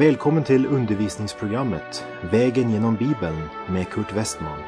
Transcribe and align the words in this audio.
Välkommen 0.00 0.44
till 0.44 0.66
undervisningsprogrammet 0.66 2.04
Vägen 2.30 2.70
genom 2.70 2.96
Bibeln 2.96 3.48
med 3.68 3.88
Kurt 3.88 4.12
Westman. 4.12 4.58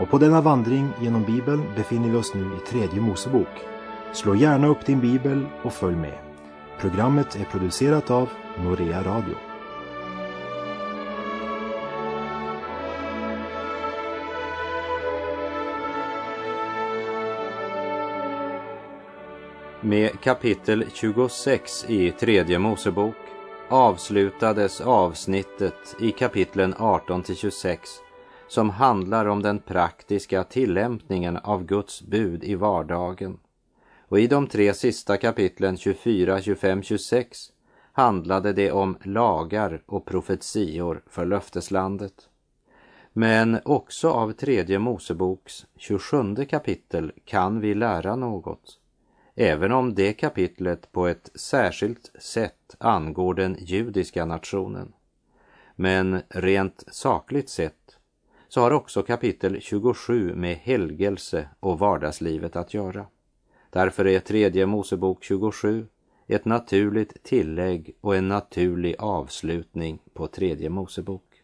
Och 0.00 0.10
på 0.10 0.18
denna 0.18 0.40
vandring 0.40 0.88
genom 1.00 1.24
Bibeln 1.24 1.62
befinner 1.76 2.08
vi 2.08 2.16
oss 2.16 2.34
nu 2.34 2.40
i 2.40 2.70
tredje 2.70 3.00
Mosebok. 3.00 3.48
Slå 4.12 4.34
gärna 4.34 4.66
upp 4.66 4.86
din 4.86 5.00
bibel 5.00 5.46
och 5.62 5.72
följ 5.72 5.96
med. 5.96 6.18
Programmet 6.80 7.36
är 7.36 7.44
producerat 7.44 8.10
av 8.10 8.28
Norea 8.64 9.02
Radio. 9.02 9.34
Med 19.80 20.20
kapitel 20.20 20.84
26 20.94 21.84
i 21.88 22.10
tredje 22.10 22.58
Mosebok 22.58 23.27
avslutades 23.70 24.80
avsnittet 24.80 25.96
i 26.00 26.10
kapitlen 26.10 26.74
18 26.78 27.22
till 27.22 27.36
26 27.36 27.80
som 28.48 28.70
handlar 28.70 29.26
om 29.26 29.42
den 29.42 29.58
praktiska 29.58 30.44
tillämpningen 30.44 31.36
av 31.36 31.64
Guds 31.64 32.02
bud 32.02 32.44
i 32.44 32.54
vardagen. 32.54 33.38
Och 34.08 34.20
i 34.20 34.26
de 34.26 34.46
tre 34.46 34.74
sista 34.74 35.16
kapitlen 35.16 35.76
24, 35.76 36.40
25, 36.40 36.82
26 36.82 37.38
handlade 37.92 38.52
det 38.52 38.72
om 38.72 38.96
lagar 39.02 39.82
och 39.86 40.06
profetior 40.06 41.02
för 41.06 41.26
löfteslandet. 41.26 42.14
Men 43.12 43.58
också 43.64 44.10
av 44.10 44.32
tredje 44.32 44.78
Moseboks 44.78 45.66
27 45.76 46.34
kapitel 46.48 47.12
kan 47.24 47.60
vi 47.60 47.74
lära 47.74 48.16
något 48.16 48.78
även 49.40 49.72
om 49.72 49.94
det 49.94 50.12
kapitlet 50.12 50.92
på 50.92 51.06
ett 51.06 51.30
särskilt 51.34 52.10
sätt 52.18 52.76
angår 52.78 53.34
den 53.34 53.56
judiska 53.60 54.24
nationen. 54.24 54.92
Men 55.76 56.20
rent 56.28 56.84
sakligt 56.90 57.48
sett 57.48 57.96
så 58.48 58.60
har 58.60 58.70
också 58.70 59.02
kapitel 59.02 59.60
27 59.60 60.34
med 60.34 60.56
helgelse 60.56 61.48
och 61.60 61.78
vardagslivet 61.78 62.56
att 62.56 62.74
göra. 62.74 63.06
Därför 63.70 64.06
är 64.06 64.20
tredje 64.20 64.66
Mosebok 64.66 65.24
27 65.24 65.86
ett 66.26 66.44
naturligt 66.44 67.22
tillägg 67.22 67.96
och 68.00 68.16
en 68.16 68.28
naturlig 68.28 68.96
avslutning 68.98 69.98
på 70.12 70.26
tredje 70.26 70.68
Mosebok. 70.68 71.42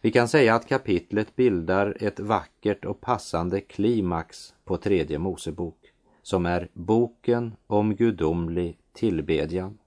Vi 0.00 0.12
kan 0.12 0.28
säga 0.28 0.54
att 0.54 0.68
kapitlet 0.68 1.36
bildar 1.36 1.96
ett 2.00 2.20
vackert 2.20 2.84
och 2.84 3.00
passande 3.00 3.60
klimax 3.60 4.54
på 4.64 4.76
tredje 4.76 5.18
Mosebok 5.18 5.83
som 6.24 6.46
är 6.46 6.68
boken 6.72 7.56
om 7.66 7.94
gudomlig 7.94 8.78
tillbedjan. 8.92 9.78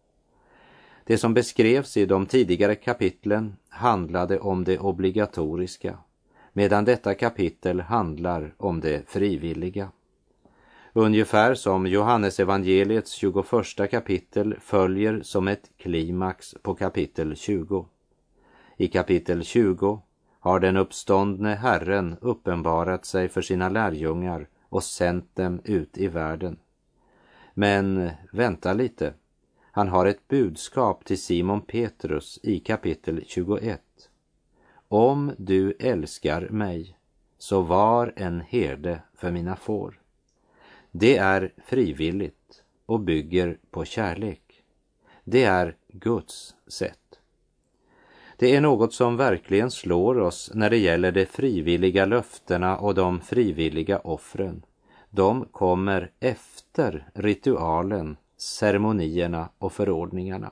Det 1.03 1.17
som 1.17 1.33
beskrevs 1.33 1.97
i 1.97 2.05
de 2.05 2.25
tidigare 2.25 2.75
kapitlen 2.75 3.55
handlade 3.69 4.39
om 4.39 4.63
det 4.63 4.79
obligatoriska, 4.79 5.97
medan 6.53 6.85
detta 6.85 7.13
kapitel 7.13 7.79
handlar 7.79 8.53
om 8.57 8.79
det 8.79 9.09
frivilliga. 9.09 9.91
Ungefär 10.93 11.55
som 11.55 11.87
Johannes 11.87 12.39
evangeliets 12.39 13.11
21 13.11 13.45
kapitel 13.91 14.55
följer 14.59 15.21
som 15.21 15.47
ett 15.47 15.71
klimax 15.77 16.55
på 16.61 16.75
kapitel 16.75 17.35
20. 17.35 17.85
I 18.77 18.87
kapitel 18.87 19.43
20 19.43 20.01
har 20.39 20.59
den 20.59 20.77
uppståndne 20.77 21.55
Herren 21.55 22.15
uppenbarat 22.21 23.05
sig 23.05 23.29
för 23.29 23.41
sina 23.41 23.69
lärjungar 23.69 24.47
och 24.69 24.83
sänt 24.83 25.35
dem 25.35 25.61
ut 25.63 25.97
i 25.97 26.07
världen. 26.07 26.59
Men 27.53 28.09
vänta 28.31 28.73
lite. 28.73 29.13
Han 29.71 29.87
har 29.87 30.05
ett 30.05 30.27
budskap 30.27 31.05
till 31.05 31.21
Simon 31.21 31.61
Petrus 31.61 32.39
i 32.43 32.59
kapitel 32.59 33.23
21. 33.27 33.81
Om 34.87 35.31
du 35.37 35.71
älskar 35.79 36.49
mig, 36.49 36.97
så 37.37 37.61
var 37.61 38.13
en 38.15 38.41
herde 38.41 39.01
för 39.15 39.31
mina 39.31 39.55
får. 39.55 40.01
Det 40.91 41.17
är 41.17 41.53
frivilligt 41.65 42.63
och 42.85 42.99
bygger 42.99 43.57
på 43.71 43.85
kärlek. 43.85 44.63
Det 45.23 45.43
är 45.43 45.75
Guds 45.87 46.55
sätt. 46.67 47.06
Det 48.39 48.55
är 48.55 48.61
något 48.61 48.93
som 48.93 49.17
verkligen 49.17 49.71
slår 49.71 50.19
oss 50.19 50.51
när 50.53 50.69
det 50.69 50.77
gäller 50.77 51.11
de 51.11 51.25
frivilliga 51.25 52.05
löftena 52.05 52.77
och 52.77 52.95
de 52.95 53.21
frivilliga 53.21 53.99
offren. 53.99 54.65
De 55.09 55.45
kommer 55.45 56.11
efter 56.19 57.09
ritualen, 57.13 58.17
ceremonierna 58.37 59.49
och 59.57 59.73
förordningarna. 59.73 60.51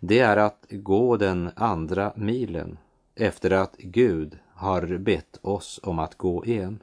Det 0.00 0.18
är 0.18 0.36
att 0.36 0.66
gå 0.70 1.16
den 1.16 1.50
andra 1.56 2.12
milen 2.16 2.78
efter 3.14 3.50
att 3.50 3.76
Gud 3.78 4.38
har 4.54 4.98
bett 4.98 5.38
oss 5.42 5.80
om 5.82 5.98
att 5.98 6.18
gå 6.18 6.44
en. 6.46 6.82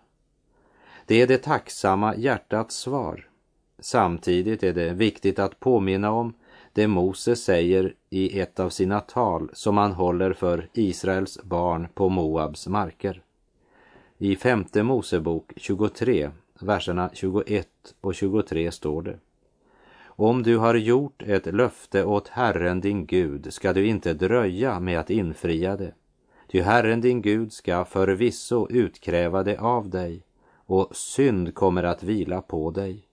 Det 1.05 1.21
är 1.21 1.27
det 1.27 1.37
tacksamma 1.37 2.15
hjärtats 2.15 2.75
svar. 2.75 3.29
Samtidigt 3.79 4.63
är 4.63 4.73
det 4.73 4.93
viktigt 4.93 5.39
att 5.39 5.59
påminna 5.59 6.11
om 6.11 6.33
det 6.73 6.87
Mose 6.87 7.35
säger 7.35 7.93
i 8.09 8.39
ett 8.39 8.59
av 8.59 8.69
sina 8.69 8.99
tal 8.99 9.49
som 9.53 9.77
han 9.77 9.91
håller 9.91 10.33
för 10.33 10.69
Israels 10.73 11.43
barn 11.43 11.87
på 11.93 12.09
Moabs 12.09 12.67
marker. 12.67 13.21
I 14.17 14.35
femte 14.35 14.83
Mosebok 14.83 15.51
23, 15.55 16.29
verserna 16.59 17.09
21 17.13 17.67
och 18.01 18.15
23 18.15 18.71
står 18.71 19.01
det. 19.01 19.17
Om 20.05 20.43
du 20.43 20.57
har 20.57 20.75
gjort 20.75 21.21
ett 21.21 21.45
löfte 21.45 22.05
åt 22.05 22.27
Herren 22.27 22.81
din 22.81 23.05
Gud 23.05 23.53
ska 23.53 23.73
du 23.73 23.87
inte 23.87 24.13
dröja 24.13 24.79
med 24.79 24.99
att 24.99 25.09
infria 25.09 25.77
det. 25.77 25.93
Ty 26.51 26.61
Herren 26.61 27.01
din 27.01 27.21
Gud 27.21 27.53
ska 27.53 27.85
förvisso 27.85 28.67
utkräva 28.69 29.43
det 29.43 29.57
av 29.57 29.89
dig 29.89 30.23
och 30.65 30.95
synd 30.95 31.55
kommer 31.55 31.83
att 31.83 32.03
vila 32.03 32.41
på 32.41 32.71
dig. 32.71 33.07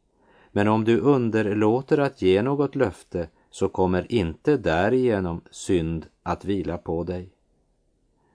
Men 0.53 0.69
om 0.69 0.84
du 0.84 1.00
underlåter 1.00 1.99
att 1.99 2.23
ge 2.23 2.43
något 2.43 2.75
löfte 2.75 3.28
så 3.56 3.69
kommer 3.69 4.12
inte 4.12 4.56
därigenom 4.56 5.41
synd 5.50 6.06
att 6.22 6.44
vila 6.44 6.78
på 6.78 7.05
dig. 7.05 7.28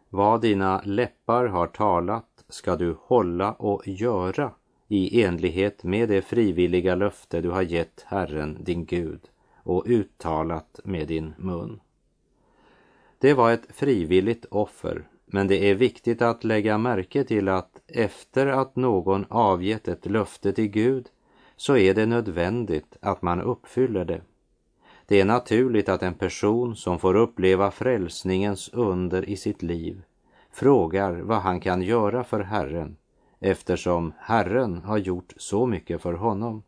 Vad 0.10 0.42
dina 0.42 0.82
läppar 0.86 1.46
har 1.46 1.68
talat 1.68 2.46
ska 2.50 2.76
du 2.76 2.96
hålla 3.00 3.54
och 3.54 3.88
göra 3.88 4.52
i 4.88 5.24
enlighet 5.24 5.84
med 5.84 6.10
det 6.10 6.22
frivilliga 6.22 6.96
löfte 6.96 7.42
du 7.42 7.50
har 7.50 7.62
gett 7.62 8.06
Herren 8.08 8.58
din 8.64 8.86
Gud 8.86 9.22
och 9.64 9.84
uttalat 9.88 10.80
med 10.84 11.08
din 11.08 11.34
mun. 11.38 11.82
Det 13.18 13.34
var 13.34 13.52
ett 13.52 13.68
frivilligt 13.70 14.46
offer, 14.46 15.08
men 15.26 15.48
det 15.48 15.70
är 15.70 15.76
viktigt 15.76 16.22
att 16.22 16.44
lägga 16.44 16.78
märke 16.78 17.24
till 17.24 17.50
att 17.50 17.82
efter 17.88 18.48
att 18.48 18.76
någon 18.76 19.26
avgett 19.30 19.88
ett 19.88 20.06
löfte 20.06 20.54
till 20.54 20.68
Gud 20.68 21.10
så 21.56 21.78
är 21.78 21.94
det 21.94 22.06
nödvändigt 22.06 22.98
att 23.02 23.22
man 23.22 23.42
uppfyller 23.42 24.06
det. 24.06 24.22
Det 25.12 25.22
är 25.22 25.26
naturligt 25.26 25.90
att 25.90 26.04
en 26.04 26.14
person 26.14 26.76
som 26.76 27.00
får 27.00 27.16
uppleva 27.16 27.72
frälsningens 27.72 28.70
under 28.74 29.30
i 29.30 29.38
sitt 29.38 29.62
liv 29.62 30.02
frågar 30.52 31.14
vad 31.14 31.38
han 31.38 31.60
kan 31.60 31.82
göra 31.82 32.24
för 32.24 32.40
Herren 32.40 32.98
eftersom 33.40 34.14
Herren 34.18 34.84
har 34.84 34.98
gjort 34.98 35.34
så 35.38 35.66
mycket 35.66 36.02
för 36.02 36.14
honom. 36.14 36.64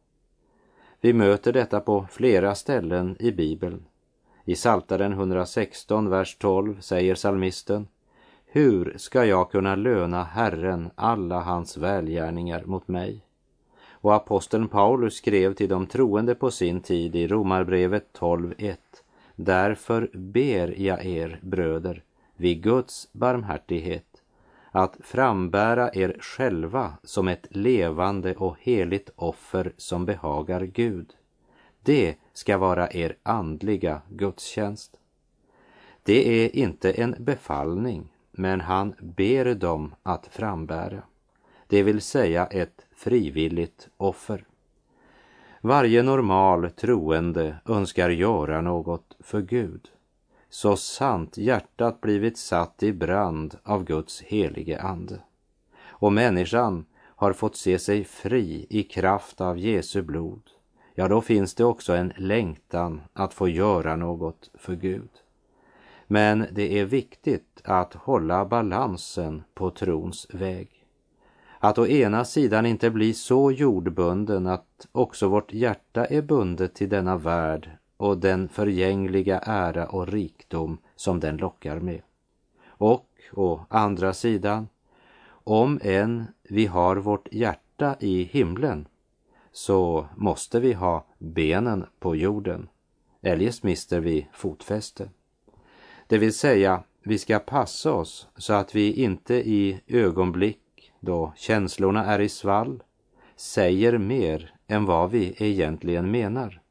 Vi 1.01 1.13
möter 1.13 1.53
detta 1.53 1.79
på 1.79 2.07
flera 2.11 2.55
ställen 2.55 3.17
i 3.19 3.31
Bibeln. 3.31 3.85
I 4.45 4.55
Saltaren 4.55 5.13
116, 5.13 6.09
vers 6.09 6.37
12 6.37 6.81
säger 6.81 7.15
salmisten 7.15 7.87
Hur 8.45 8.95
ska 8.97 9.25
jag 9.25 9.51
kunna 9.51 9.75
löna 9.75 10.23
Herren 10.23 10.91
alla 10.95 11.39
hans 11.39 11.77
välgärningar 11.77 12.63
mot 12.65 12.87
mig? 12.87 13.23
Och 14.03 14.15
aposteln 14.15 14.67
Paulus 14.67 15.15
skrev 15.15 15.53
till 15.53 15.69
de 15.69 15.87
troende 15.87 16.35
på 16.35 16.51
sin 16.51 16.81
tid 16.81 17.15
i 17.15 17.27
Romarbrevet 17.27 18.07
12.1. 18.19 18.75
Därför 19.35 20.09
ber 20.13 20.81
jag 20.81 21.05
er 21.05 21.39
bröder 21.41 22.03
vid 22.35 22.63
Guds 22.63 23.09
barmhärtighet 23.11 24.05
att 24.71 24.97
frambära 24.99 25.93
er 25.93 26.17
själva 26.19 26.93
som 27.03 27.27
ett 27.27 27.47
levande 27.49 28.35
och 28.35 28.57
heligt 28.59 29.09
offer 29.15 29.73
som 29.77 30.05
behagar 30.05 30.61
Gud. 30.61 31.13
Det 31.83 32.15
ska 32.33 32.57
vara 32.57 32.91
er 32.91 33.15
andliga 33.23 34.01
gudstjänst. 34.09 34.99
Det 36.03 36.45
är 36.45 36.55
inte 36.55 36.91
en 36.91 37.15
befallning, 37.19 38.07
men 38.31 38.61
han 38.61 38.93
ber 38.99 39.55
dem 39.55 39.95
att 40.03 40.27
frambära, 40.27 41.01
det 41.73 41.83
vill 41.83 42.01
säga 42.01 42.45
ett 42.45 42.85
frivilligt 42.95 43.89
offer. 43.97 44.45
Varje 45.61 46.03
normal 46.03 46.69
troende 46.69 47.55
önskar 47.65 48.09
göra 48.09 48.61
något 48.61 49.15
för 49.19 49.41
Gud, 49.41 49.89
så 50.49 50.75
sant 50.75 51.37
hjärtat 51.37 52.01
blivit 52.01 52.37
satt 52.37 52.83
i 52.83 52.93
brand 52.93 53.57
av 53.63 53.83
Guds 53.83 54.21
helige 54.21 54.81
ande. 54.81 55.19
Och 55.85 56.13
människan 56.13 56.85
har 56.95 57.33
fått 57.33 57.55
se 57.55 57.79
sig 57.79 58.03
fri 58.03 58.67
i 58.69 58.83
kraft 58.83 59.41
av 59.41 59.57
Jesu 59.57 60.01
blod, 60.01 60.41
ja, 60.95 61.07
då 61.07 61.21
finns 61.21 61.55
det 61.55 61.65
också 61.65 61.93
en 61.93 62.13
längtan 62.17 63.01
att 63.13 63.33
få 63.33 63.47
göra 63.47 63.95
något 63.95 64.49
för 64.53 64.75
Gud. 64.75 65.11
Men 66.07 66.47
det 66.51 66.79
är 66.79 66.85
viktigt 66.85 67.61
att 67.63 67.93
hålla 67.93 68.45
balansen 68.45 69.43
på 69.53 69.69
trons 69.69 70.27
väg. 70.33 70.72
Att 71.63 71.77
å 71.77 71.87
ena 71.87 72.25
sidan 72.25 72.65
inte 72.65 72.89
bli 72.89 73.13
så 73.13 73.51
jordbunden 73.51 74.47
att 74.47 74.87
också 74.91 75.27
vårt 75.27 75.53
hjärta 75.53 76.05
är 76.05 76.21
bundet 76.21 76.75
till 76.75 76.89
denna 76.89 77.17
värld 77.17 77.69
och 77.97 78.17
den 78.17 78.49
förgängliga 78.49 79.39
ära 79.39 79.87
och 79.87 80.07
rikdom 80.07 80.77
som 80.95 81.19
den 81.19 81.37
lockar 81.37 81.79
med. 81.79 82.01
Och 82.67 83.09
å 83.33 83.65
andra 83.69 84.13
sidan, 84.13 84.67
om 85.29 85.79
än 85.83 86.25
vi 86.43 86.65
har 86.65 86.95
vårt 86.95 87.27
hjärta 87.31 87.95
i 87.99 88.23
himlen 88.23 88.87
så 89.51 90.07
måste 90.15 90.59
vi 90.59 90.73
ha 90.73 91.05
benen 91.17 91.85
på 91.99 92.15
jorden. 92.15 92.69
Eljest 93.21 93.63
mister 93.63 93.99
vi 93.99 94.27
fotfäste. 94.33 95.09
Det 96.07 96.17
vill 96.17 96.33
säga, 96.33 96.83
vi 97.03 97.17
ska 97.17 97.39
passa 97.39 97.93
oss 97.93 98.27
så 98.37 98.53
att 98.53 98.75
vi 98.75 98.93
inte 98.93 99.35
i 99.35 99.81
ögonblick 99.87 100.62
då 101.05 101.33
känslorna 101.35 102.05
är 102.05 102.19
i 102.19 102.29
svall 102.29 102.83
säger 103.35 103.97
mer 103.97 104.53
än 104.67 104.85
vad 104.85 105.11
vi 105.11 105.35
egentligen 105.37 106.11
menar. 106.11 106.61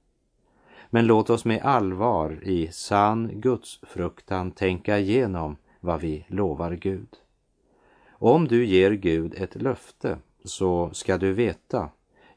Men 0.90 1.06
låt 1.06 1.30
oss 1.30 1.44
med 1.44 1.62
allvar 1.62 2.38
i 2.42 2.68
sann 2.72 3.30
gudsfruktan 3.34 4.50
tänka 4.50 4.98
igenom 4.98 5.56
vad 5.80 6.00
vi 6.00 6.24
lovar 6.28 6.72
Gud. 6.72 7.08
Om 8.10 8.48
du 8.48 8.66
ger 8.66 8.90
Gud 8.90 9.34
ett 9.36 9.54
löfte 9.54 10.18
så 10.44 10.90
ska 10.92 11.18
du 11.18 11.32
veta 11.32 11.88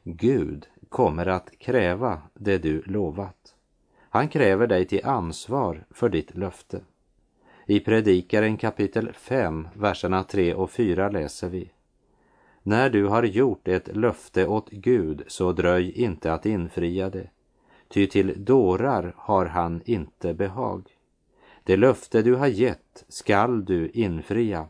Gud 0.02 0.66
kommer 0.88 1.26
att 1.26 1.58
kräva 1.58 2.22
det 2.34 2.58
du 2.58 2.82
lovat. 2.82 3.54
Han 3.98 4.28
kräver 4.28 4.66
dig 4.66 4.84
till 4.84 5.04
ansvar 5.04 5.84
för 5.90 6.08
ditt 6.08 6.36
löfte. 6.36 6.80
I 7.66 7.80
Predikaren 7.80 8.56
kapitel 8.56 9.12
5, 9.12 9.68
verserna 9.74 10.24
3 10.24 10.54
och 10.54 10.70
4 10.70 11.08
läser 11.08 11.48
vi. 11.48 11.70
När 12.68 12.90
du 12.90 13.06
har 13.06 13.22
gjort 13.22 13.68
ett 13.68 13.96
löfte 13.96 14.46
åt 14.46 14.70
Gud 14.70 15.22
så 15.26 15.52
dröj 15.52 15.90
inte 15.90 16.32
att 16.32 16.46
infria 16.46 17.10
det, 17.10 17.30
ty 17.88 18.06
till 18.06 18.44
dårar 18.44 19.14
har 19.16 19.46
han 19.46 19.82
inte 19.84 20.34
behag. 20.34 20.88
Det 21.64 21.76
löfte 21.76 22.22
du 22.22 22.34
har 22.34 22.46
gett 22.46 23.04
skall 23.08 23.64
du 23.64 23.88
infria. 23.88 24.68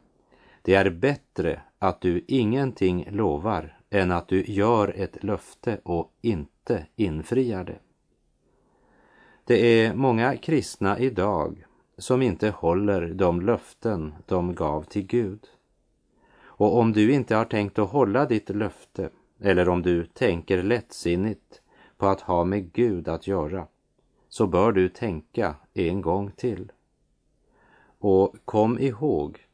Det 0.62 0.74
är 0.74 0.90
bättre 0.90 1.60
att 1.78 2.00
du 2.00 2.24
ingenting 2.28 3.08
lovar 3.10 3.78
än 3.90 4.12
att 4.12 4.28
du 4.28 4.44
gör 4.44 4.94
ett 4.96 5.24
löfte 5.24 5.80
och 5.82 6.12
inte 6.20 6.86
infriar 6.96 7.64
det. 7.64 7.78
Det 9.44 9.84
är 9.84 9.94
många 9.94 10.36
kristna 10.36 10.98
idag 10.98 11.66
som 11.98 12.22
inte 12.22 12.50
håller 12.50 13.14
de 13.14 13.40
löften 13.40 14.14
de 14.26 14.54
gav 14.54 14.82
till 14.82 15.06
Gud. 15.06 15.40
Och 16.56 16.78
om 16.78 16.92
du 16.92 17.12
inte 17.12 17.34
har 17.34 17.44
tänkt 17.44 17.78
att 17.78 17.90
hålla 17.90 18.26
ditt 18.26 18.48
löfte 18.48 19.10
eller 19.40 19.68
om 19.68 19.82
du 19.82 20.06
tänker 20.06 20.62
lättsinnigt 20.62 21.60
på 21.96 22.06
att 22.06 22.20
ha 22.20 22.44
med 22.44 22.72
Gud 22.72 23.08
att 23.08 23.26
göra 23.26 23.66
så 24.28 24.46
bör 24.46 24.72
du 24.72 24.88
tänka 24.88 25.54
en 25.74 26.00
gång 26.00 26.30
till. 26.30 26.72
Och 27.98 28.36
kom 28.44 28.78
ihåg, 28.78 29.46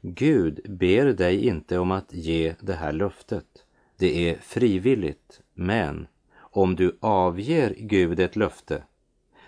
Gud 0.00 0.60
ber 0.68 1.04
dig 1.06 1.46
inte 1.46 1.78
om 1.78 1.90
att 1.90 2.12
ge 2.12 2.54
det 2.60 2.72
här 2.72 2.92
löftet. 2.92 3.64
Det 3.96 4.30
är 4.30 4.38
frivilligt, 4.38 5.40
men 5.54 6.06
om 6.36 6.76
du 6.76 6.96
avger 7.00 7.74
Gud 7.78 8.20
ett 8.20 8.36
löfte 8.36 8.82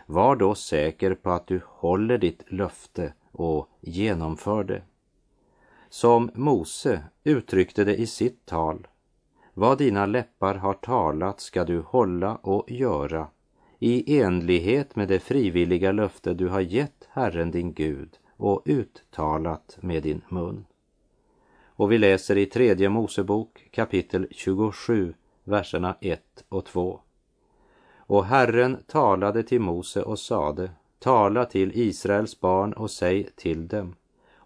var 0.07 0.37
då 0.37 0.55
säker 0.55 1.15
på 1.15 1.31
att 1.31 1.47
du 1.47 1.61
håller 1.67 2.19
ditt 2.19 2.53
löfte 2.53 3.13
och 3.33 3.69
genomför 3.81 4.65
det. 4.65 4.83
Som 5.89 6.31
Mose 6.35 7.03
uttryckte 7.25 7.85
det 7.85 7.97
i 7.97 8.07
sitt 8.07 8.47
tal. 8.47 8.87
Vad 9.55 9.79
dina 9.79 10.07
läppar 10.07 10.55
har 10.55 10.75
talat 10.75 11.41
ska 11.41 11.65
du 11.65 11.81
hålla 11.81 12.37
och 12.37 12.71
göra 12.71 13.29
i 13.79 14.21
enlighet 14.21 14.97
med 14.97 15.09
det 15.09 15.19
frivilliga 15.19 15.93
löfte 15.93 16.35
du 16.35 16.49
har 16.49 16.61
gett 16.61 17.09
Herren 17.11 17.51
din 17.51 17.73
Gud 17.73 18.19
och 18.37 18.63
uttalat 18.65 19.79
med 19.81 20.03
din 20.03 20.23
mun. 20.29 20.65
Och 21.67 21.93
vi 21.93 21.99
läser 21.99 22.37
i 22.37 22.47
tredje 22.47 22.89
Mosebok 22.89 23.69
kapitel 23.71 24.27
27, 24.31 25.15
verserna 25.45 25.97
1 26.01 26.45
och 26.49 26.65
2. 26.65 27.01
Och 27.97 28.25
Herren 28.25 28.77
talade 28.87 29.43
till 29.43 29.61
Mose 29.61 30.03
och 30.03 30.19
sade, 30.19 30.71
tala 30.99 31.45
till 31.45 31.73
Israels 31.75 32.41
barn 32.41 32.73
och 32.73 32.91
säg 32.91 33.29
till 33.37 33.69
dem, 33.69 33.95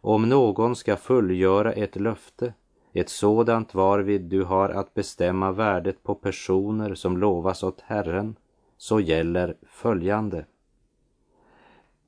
om 0.00 0.28
någon 0.28 0.76
ska 0.76 0.96
fullgöra 0.96 1.72
ett 1.72 1.96
löfte, 1.96 2.54
ett 2.92 3.08
sådant 3.08 3.74
varvid 3.74 4.20
du 4.20 4.42
har 4.42 4.68
att 4.68 4.94
bestämma 4.94 5.52
värdet 5.52 6.02
på 6.02 6.14
personer 6.14 6.94
som 6.94 7.18
lovas 7.18 7.62
åt 7.62 7.80
Herren, 7.80 8.36
så 8.76 9.00
gäller 9.00 9.56
följande. 9.62 10.44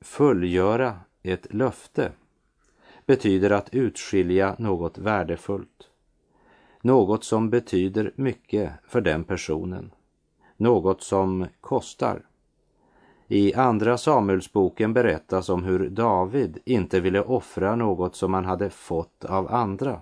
Fullgöra 0.00 0.94
ett 1.23 1.55
löfte 1.55 2.12
betyder 3.06 3.50
att 3.50 3.75
utskilja 3.75 4.56
något 4.59 4.99
värdefullt. 4.99 5.89
Något 6.81 7.25
som 7.25 7.50
betyder 7.50 8.12
mycket 8.17 8.73
för 8.87 9.00
den 9.00 9.25
personen 9.25 9.93
något 10.62 11.03
som 11.03 11.47
kostar. 11.61 12.23
I 13.34 13.55
Andra 13.55 13.99
Samuelsboken 13.99 14.93
berättas 14.93 15.49
om 15.49 15.64
hur 15.64 15.88
David 15.90 16.58
inte 16.64 17.00
ville 17.00 17.23
offra 17.23 17.76
något 17.76 18.17
som 18.17 18.34
han 18.34 18.44
hade 18.44 18.70
fått 18.70 19.25
av 19.25 19.55
andra. 19.55 20.00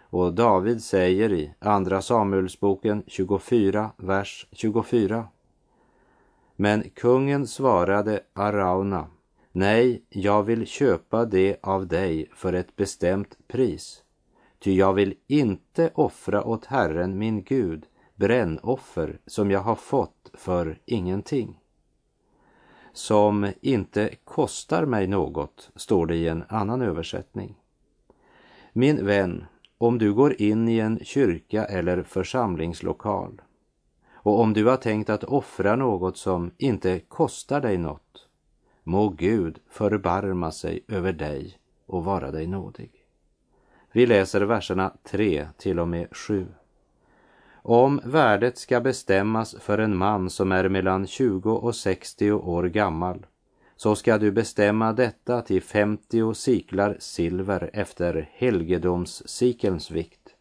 Och 0.00 0.34
David 0.34 0.82
säger 0.82 1.32
i 1.32 1.54
Andra 1.58 2.02
Samuelsboken 2.02 3.02
24, 3.06 3.90
vers 3.96 4.46
24. 4.52 5.28
Men 6.56 6.90
kungen 6.94 7.46
svarade 7.46 8.20
Arauna, 8.32 9.06
nej, 9.52 10.02
jag 10.08 10.42
vill 10.42 10.66
köpa 10.66 11.24
det 11.24 11.56
av 11.62 11.86
dig 11.86 12.30
för 12.34 12.52
ett 12.52 12.76
bestämt 12.76 13.38
pris, 13.48 14.02
ty 14.58 14.74
jag 14.74 14.92
vill 14.92 15.14
inte 15.26 15.90
offra 15.94 16.44
åt 16.44 16.66
Herren 16.66 17.18
min 17.18 17.42
Gud 17.42 17.86
brännoffer 18.14 19.18
som 19.26 19.50
jag 19.50 19.60
har 19.60 19.74
fått 19.74 20.30
för 20.34 20.78
ingenting. 20.84 21.58
Som 22.96 23.52
inte 23.60 24.14
kostar 24.24 24.84
mig 24.84 25.06
något, 25.06 25.70
står 25.74 26.06
det 26.06 26.16
i 26.16 26.28
en 26.28 26.44
annan 26.48 26.82
översättning. 26.82 27.54
Min 28.72 29.06
vän, 29.06 29.44
om 29.78 29.98
du 29.98 30.14
går 30.14 30.42
in 30.42 30.68
i 30.68 30.78
en 30.78 30.98
kyrka 31.02 31.64
eller 31.64 32.02
församlingslokal 32.02 33.42
och 34.12 34.40
om 34.40 34.52
du 34.52 34.64
har 34.64 34.76
tänkt 34.76 35.10
att 35.10 35.24
offra 35.24 35.76
något 35.76 36.16
som 36.16 36.50
inte 36.58 36.98
kostar 36.98 37.60
dig 37.60 37.78
något, 37.78 38.28
må 38.82 39.08
Gud 39.08 39.58
förbarma 39.68 40.52
sig 40.52 40.84
över 40.88 41.12
dig 41.12 41.58
och 41.86 42.04
vara 42.04 42.30
dig 42.30 42.46
nådig. 42.46 42.90
Vi 43.92 44.06
läser 44.06 44.40
verserna 44.40 44.92
3 45.02 45.48
till 45.56 45.78
och 45.80 45.88
med 45.88 46.16
7. 46.16 46.46
Om 47.68 48.00
värdet 48.04 48.58
ska 48.58 48.80
bestämmas 48.80 49.56
för 49.60 49.78
en 49.78 49.96
man 49.96 50.30
som 50.30 50.52
är 50.52 50.68
mellan 50.68 51.06
20 51.06 51.52
och 51.52 51.74
60 51.74 52.32
år 52.32 52.64
gammal 52.64 53.26
så 53.76 53.94
ska 53.94 54.18
du 54.18 54.30
bestämma 54.30 54.92
detta 54.92 55.42
till 55.42 55.62
50 55.62 56.34
siklar 56.34 56.96
silver 56.98 57.70
efter 57.72 58.28
helgedomssikelns 58.32 59.90
vikt. 59.90 60.34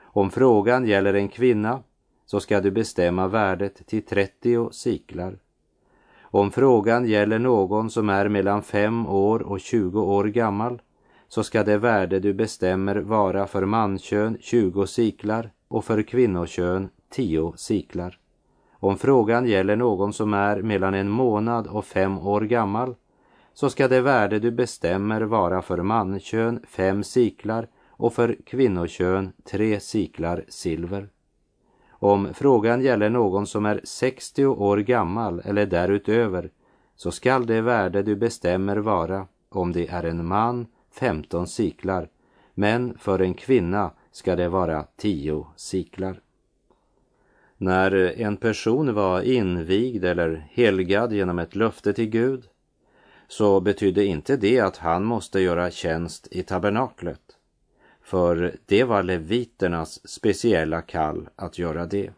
Om 0.00 0.30
frågan 0.30 0.86
gäller 0.86 1.14
en 1.14 1.28
kvinna 1.28 1.82
så 2.26 2.40
ska 2.40 2.60
du 2.60 2.70
bestämma 2.70 3.28
värdet 3.28 3.86
till 3.86 4.02
30 4.02 4.72
siklar. 4.72 5.38
Om 6.22 6.50
frågan 6.50 7.06
gäller 7.06 7.38
någon 7.38 7.90
som 7.90 8.08
är 8.08 8.28
mellan 8.28 8.62
5 8.62 9.06
år 9.06 9.42
och 9.42 9.60
20 9.60 10.00
år 10.00 10.24
gammal 10.24 10.82
så 11.28 11.44
ska 11.44 11.64
det 11.64 11.78
värde 11.78 12.20
du 12.20 12.32
bestämmer 12.32 12.96
vara 12.96 13.46
för 13.46 13.64
mankön 13.64 14.38
20 14.40 14.86
siklar 14.86 15.50
och 15.74 15.84
för 15.84 16.02
kvinnokön 16.02 16.88
tio 17.10 17.52
siklar. 17.56 18.18
Om 18.72 18.98
frågan 18.98 19.46
gäller 19.46 19.76
någon 19.76 20.12
som 20.12 20.34
är 20.34 20.62
mellan 20.62 20.94
en 20.94 21.08
månad 21.08 21.66
och 21.66 21.84
fem 21.84 22.18
år 22.18 22.40
gammal 22.40 22.94
så 23.54 23.70
ska 23.70 23.88
det 23.88 24.00
värde 24.00 24.38
du 24.38 24.50
bestämmer 24.50 25.22
vara 25.22 25.62
för 25.62 25.82
mankön 25.82 26.60
fem 26.68 27.04
siklar 27.04 27.68
och 27.88 28.12
för 28.12 28.36
kvinnokön 28.46 29.32
tre 29.44 29.80
siklar 29.80 30.44
silver. 30.48 31.08
Om 31.88 32.28
frågan 32.34 32.82
gäller 32.82 33.10
någon 33.10 33.46
som 33.46 33.66
är 33.66 33.80
60 33.84 34.46
år 34.46 34.76
gammal 34.76 35.42
eller 35.44 35.66
därutöver 35.66 36.50
så 36.96 37.10
skall 37.10 37.46
det 37.46 37.60
värde 37.60 38.02
du 38.02 38.16
bestämmer 38.16 38.76
vara, 38.76 39.26
om 39.48 39.72
det 39.72 39.88
är 39.88 40.02
en 40.02 40.26
man, 40.26 40.66
15 40.92 41.46
siklar, 41.46 42.08
men 42.54 42.98
för 42.98 43.18
en 43.18 43.34
kvinna 43.34 43.90
ska 44.14 44.36
det 44.36 44.48
vara 44.48 44.86
tio 44.96 45.46
siklar. 45.56 46.20
När 47.56 48.20
en 48.20 48.36
person 48.36 48.94
var 48.94 49.22
invigd 49.22 50.04
eller 50.04 50.46
helgad 50.50 51.12
genom 51.12 51.38
ett 51.38 51.54
löfte 51.54 51.92
till 51.92 52.08
Gud 52.08 52.44
så 53.28 53.60
betydde 53.60 54.04
inte 54.04 54.36
det 54.36 54.60
att 54.60 54.76
han 54.76 55.04
måste 55.04 55.40
göra 55.40 55.70
tjänst 55.70 56.28
i 56.30 56.42
tabernaklet. 56.42 57.20
För 58.02 58.56
det 58.66 58.84
var 58.84 59.02
leviternas 59.02 60.08
speciella 60.08 60.82
kall 60.82 61.28
att 61.36 61.58
göra 61.58 61.86
det. 61.86 62.10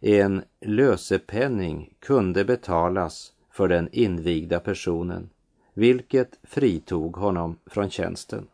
En 0.00 0.42
lösepenning 0.60 1.94
kunde 2.00 2.44
betalas 2.44 3.32
för 3.50 3.68
den 3.68 3.88
invigda 3.92 4.60
personen, 4.60 5.30
vilket 5.74 6.38
fritog 6.42 7.16
honom 7.16 7.58
från 7.66 7.90
tjänsten. 7.90 8.46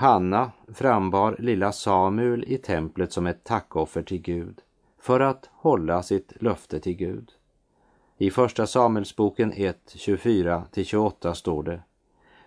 Hanna 0.00 0.52
frambar 0.68 1.36
lilla 1.38 1.72
Samuel 1.72 2.44
i 2.46 2.58
templet 2.58 3.12
som 3.12 3.26
ett 3.26 3.44
tackoffer 3.44 4.02
till 4.02 4.22
Gud 4.22 4.60
för 5.00 5.20
att 5.20 5.50
hålla 5.52 6.02
sitt 6.02 6.42
löfte 6.42 6.80
till 6.80 6.96
Gud. 6.96 7.32
I 8.18 8.30
Första 8.30 8.66
Samuelsboken 8.66 9.52
1, 9.56 9.94
24-28 9.94 11.32
står 11.32 11.62
det 11.62 11.82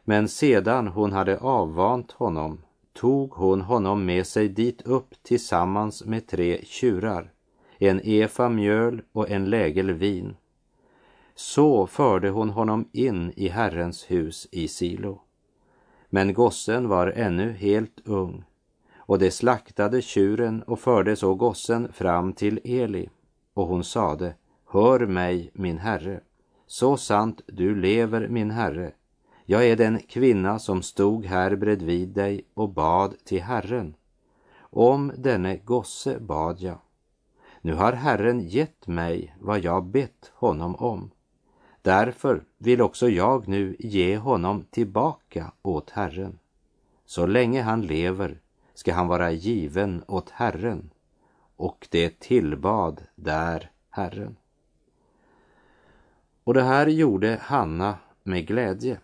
Men 0.04 0.28
sedan 0.28 0.88
hon 0.88 1.12
hade 1.12 1.38
avvant 1.38 2.12
honom 2.12 2.62
tog 2.94 3.34
hon 3.34 3.62
honom 3.62 4.06
med 4.06 4.28
sig 4.28 4.50
dit 4.50 4.82
upp 4.82 5.16
tillsammans 5.24 6.06
med 6.06 6.28
tre 6.28 6.60
tjurar, 6.66 7.32
en 7.78 8.02
efa 8.04 8.50
mjöl 8.50 9.02
och 9.12 9.30
en 9.30 9.50
lägel 9.50 9.92
vin. 9.92 10.36
Så 11.36 11.88
förde 11.88 12.30
hon 12.30 12.50
honom 12.50 12.90
in 12.92 13.34
i 13.36 13.48
Herrens 13.48 14.12
hus 14.12 14.48
i 14.52 14.68
Silo. 14.68 15.23
Men 16.16 16.34
gossen 16.34 16.90
var 16.90 17.08
ännu 17.08 17.52
helt 17.52 18.02
ung 18.06 18.44
och 18.98 19.20
de 19.20 19.32
slaktade 19.32 20.02
tjuren 20.02 20.64
och 20.64 20.80
förde 20.80 21.16
så 21.16 21.36
gossen 21.36 21.94
fram 21.94 22.34
till 22.34 22.60
Eli 22.64 23.10
och 23.54 23.68
hon 23.68 23.84
sade 23.84 24.36
Hör 24.72 25.00
mig, 25.06 25.52
min 25.54 25.78
herre, 25.78 26.20
så 26.68 26.98
sant 26.98 27.42
du 27.48 27.76
lever, 27.76 28.28
min 28.28 28.52
herre. 28.52 28.92
Jag 29.46 29.68
är 29.68 29.76
den 29.76 30.00
kvinna 30.00 30.60
som 30.60 30.82
stod 30.82 31.26
här 31.26 31.56
bredvid 31.56 32.10
dig 32.10 32.48
och 32.54 32.70
bad 32.70 33.16
till 33.26 33.42
Herren. 33.42 33.96
Om 34.60 35.12
denne 35.18 35.58
gosse 35.58 36.20
bad 36.20 36.60
jag. 36.60 36.80
Nu 37.62 37.74
har 37.74 37.94
Herren 37.94 38.40
gett 38.40 38.88
mig 38.88 39.36
vad 39.40 39.60
jag 39.60 39.86
bett 39.86 40.32
honom 40.34 40.76
om. 40.76 41.12
Därför 41.84 42.44
vill 42.58 42.82
också 42.82 43.10
jag 43.10 43.48
nu 43.48 43.76
ge 43.80 44.18
honom 44.18 44.66
tillbaka 44.70 45.52
åt 45.62 45.90
Herren. 45.90 46.40
Så 47.06 47.26
länge 47.26 47.62
han 47.62 47.82
lever 47.82 48.40
ska 48.74 48.94
han 48.94 49.08
vara 49.08 49.32
given 49.32 50.04
åt 50.08 50.30
Herren. 50.30 50.90
Och 51.56 51.88
det 51.92 52.20
tillbad 52.20 53.02
där 53.16 53.72
Herren. 53.90 54.36
Och 56.44 56.54
det 56.54 56.64
här 56.64 56.88
gjorde 56.88 57.40
Hanna 57.42 57.98
med 58.24 58.48
glädje. 58.48 59.00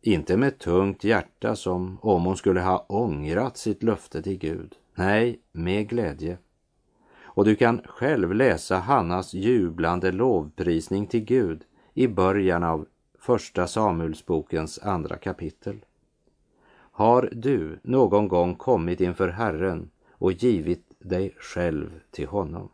Inte 0.00 0.36
med 0.36 0.58
tungt 0.58 1.04
hjärta 1.04 1.56
som 1.56 1.98
om 2.02 2.24
hon 2.24 2.36
skulle 2.36 2.60
ha 2.60 2.86
ångrat 2.88 3.56
sitt 3.56 3.82
löfte 3.82 4.22
till 4.22 4.38
Gud. 4.38 4.74
Nej, 4.94 5.40
med 5.52 5.88
glädje. 5.88 6.38
Och 7.20 7.44
du 7.44 7.54
kan 7.54 7.80
själv 7.84 8.34
läsa 8.34 8.78
Hannas 8.78 9.34
jublande 9.34 10.12
lovprisning 10.12 11.06
till 11.06 11.24
Gud 11.24 11.64
i 11.98 12.08
början 12.08 12.62
av 12.62 12.86
Första 13.18 13.66
Samuelsbokens 13.66 14.78
andra 14.78 15.16
kapitel. 15.16 15.84
Har 16.72 17.28
du 17.32 17.78
någon 17.82 18.28
gång 18.28 18.54
kommit 18.54 19.00
inför 19.00 19.28
Herren 19.28 19.90
och 20.10 20.32
givit 20.32 20.92
dig 20.98 21.34
själv 21.38 22.00
till 22.10 22.26
honom? 22.28 22.68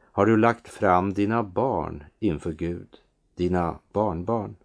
Har 0.00 0.26
du 0.26 0.36
lagt 0.36 0.68
fram 0.68 1.12
dina 1.12 1.42
barn 1.42 2.04
inför 2.18 2.52
Gud? 2.52 2.88
dina 3.34 3.78
barnbarn? 3.92 4.56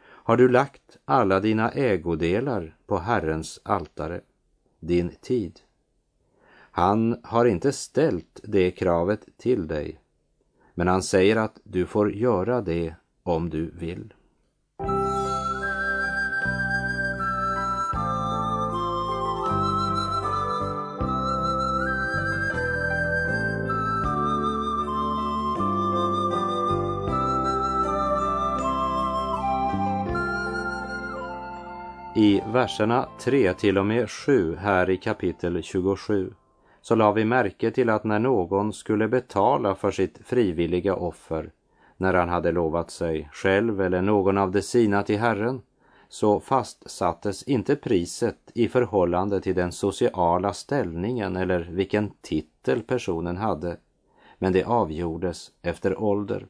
Har 0.00 0.36
du 0.36 0.48
lagt 0.48 0.98
alla 1.04 1.40
dina 1.40 1.70
ägodelar 1.70 2.76
på 2.86 2.98
Herrens 2.98 3.60
altare, 3.62 4.20
din 4.80 5.10
tid? 5.20 5.60
Han 6.52 7.20
har 7.22 7.44
inte 7.44 7.72
ställt 7.72 8.40
det 8.42 8.70
kravet 8.70 9.28
till 9.36 9.66
dig, 9.66 10.00
men 10.74 10.88
han 10.88 11.02
säger 11.02 11.36
att 11.36 11.60
du 11.64 11.86
får 11.86 12.12
göra 12.12 12.60
det 12.60 12.94
om 13.22 13.50
du 13.50 13.70
vill. 13.74 14.14
I 32.14 32.42
verserna 32.46 33.08
3 33.20 33.54
till 33.54 33.78
och 33.78 33.86
med 33.86 34.10
7 34.10 34.56
här 34.56 34.90
i 34.90 34.96
kapitel 34.96 35.62
27 35.62 36.34
så 36.82 36.94
la 36.94 37.12
vi 37.12 37.24
märke 37.24 37.70
till 37.70 37.90
att 37.90 38.04
när 38.04 38.18
någon 38.18 38.72
skulle 38.72 39.08
betala 39.08 39.74
för 39.74 39.90
sitt 39.90 40.18
frivilliga 40.24 40.94
offer, 40.94 41.50
när 42.00 42.14
han 42.14 42.28
hade 42.28 42.52
lovat 42.52 42.90
sig 42.90 43.28
själv 43.32 43.80
eller 43.80 44.02
någon 44.02 44.38
av 44.38 44.50
de 44.50 44.62
sina 44.62 45.02
till 45.02 45.18
Herren, 45.18 45.62
så 46.08 46.40
fastsattes 46.40 47.42
inte 47.42 47.76
priset 47.76 48.36
i 48.54 48.68
förhållande 48.68 49.40
till 49.40 49.54
den 49.54 49.72
sociala 49.72 50.52
ställningen 50.52 51.36
eller 51.36 51.60
vilken 51.60 52.10
titel 52.20 52.82
personen 52.82 53.36
hade, 53.36 53.76
men 54.38 54.52
det 54.52 54.64
avgjordes 54.64 55.50
efter 55.62 56.02
ålder. 56.02 56.46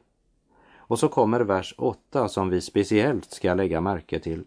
Och 0.77 0.99
så 0.99 1.09
kommer 1.09 1.39
vers 1.39 1.75
8 1.77 2.27
som 2.27 2.49
vi 2.49 2.61
speciellt 2.61 3.31
ska 3.31 3.53
lägga 3.53 3.81
märke 3.81 4.19
till. 4.19 4.43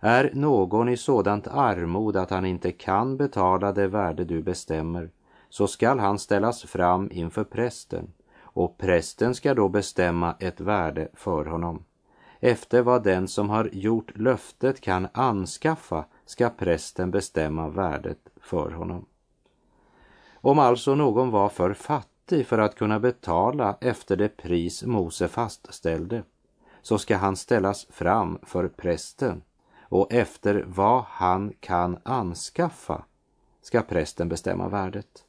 Är 0.00 0.30
någon 0.34 0.88
i 0.88 0.96
sådant 0.96 1.46
armod 1.46 2.16
att 2.16 2.30
han 2.30 2.46
inte 2.46 2.72
kan 2.72 3.16
betala 3.16 3.72
det 3.72 3.86
värde 3.86 4.24
du 4.24 4.42
bestämmer, 4.42 5.10
så 5.48 5.66
skall 5.66 5.98
han 5.98 6.18
ställas 6.18 6.62
fram 6.62 7.10
inför 7.12 7.44
prästen 7.44 8.12
och 8.56 8.78
prästen 8.78 9.34
ska 9.34 9.54
då 9.54 9.68
bestämma 9.68 10.36
ett 10.38 10.60
värde 10.60 11.08
för 11.14 11.44
honom. 11.44 11.84
Efter 12.40 12.82
vad 12.82 13.02
den 13.02 13.28
som 13.28 13.50
har 13.50 13.70
gjort 13.72 14.18
löftet 14.18 14.80
kan 14.80 15.08
anskaffa 15.12 16.04
ska 16.24 16.50
prästen 16.50 17.10
bestämma 17.10 17.68
värdet 17.68 18.18
för 18.40 18.70
honom. 18.70 19.06
Om 20.34 20.58
alltså 20.58 20.94
någon 20.94 21.30
var 21.30 21.48
för 21.48 21.74
fattig 21.74 22.46
för 22.46 22.58
att 22.58 22.74
kunna 22.74 23.00
betala 23.00 23.78
efter 23.80 24.16
det 24.16 24.36
pris 24.36 24.84
Mose 24.84 25.28
fastställde, 25.28 26.22
så 26.82 26.98
ska 26.98 27.16
han 27.16 27.36
ställas 27.36 27.86
fram 27.90 28.38
för 28.42 28.68
prästen 28.68 29.42
och 29.80 30.12
efter 30.12 30.64
vad 30.66 31.04
han 31.08 31.52
kan 31.60 31.98
anskaffa 32.02 33.04
ska 33.62 33.82
prästen 33.82 34.28
bestämma 34.28 34.68
värdet. 34.68 35.25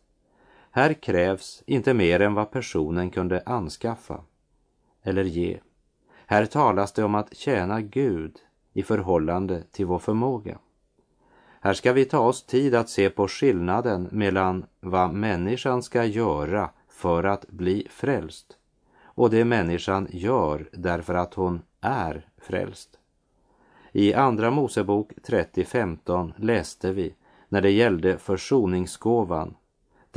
Här 0.77 0.93
krävs 0.93 1.63
inte 1.65 1.93
mer 1.93 2.19
än 2.19 2.33
vad 2.33 2.51
personen 2.51 3.09
kunde 3.09 3.43
anskaffa 3.45 4.23
eller 5.03 5.23
ge. 5.23 5.59
Här 6.25 6.45
talas 6.45 6.91
det 6.91 7.03
om 7.03 7.15
att 7.15 7.37
tjäna 7.37 7.81
Gud 7.81 8.35
i 8.73 8.83
förhållande 8.83 9.63
till 9.71 9.85
vår 9.85 9.99
förmåga. 9.99 10.59
Här 11.61 11.73
ska 11.73 11.93
vi 11.93 12.05
ta 12.05 12.19
oss 12.19 12.45
tid 12.45 12.75
att 12.75 12.89
se 12.89 13.09
på 13.09 13.27
skillnaden 13.27 14.07
mellan 14.11 14.65
vad 14.79 15.13
människan 15.13 15.83
ska 15.83 16.05
göra 16.05 16.69
för 16.89 17.23
att 17.23 17.47
bli 17.47 17.87
frälst 17.89 18.57
och 19.03 19.29
det 19.29 19.45
människan 19.45 20.07
gör 20.11 20.69
därför 20.73 21.13
att 21.13 21.33
hon 21.33 21.61
är 21.81 22.29
frälst. 22.37 22.99
I 23.91 24.13
Andra 24.13 24.51
Mosebok 24.51 25.11
30.15 25.27 26.33
läste 26.37 26.91
vi 26.91 27.15
när 27.49 27.61
det 27.61 27.71
gällde 27.71 28.17
försoningsgåvan. 28.17 29.55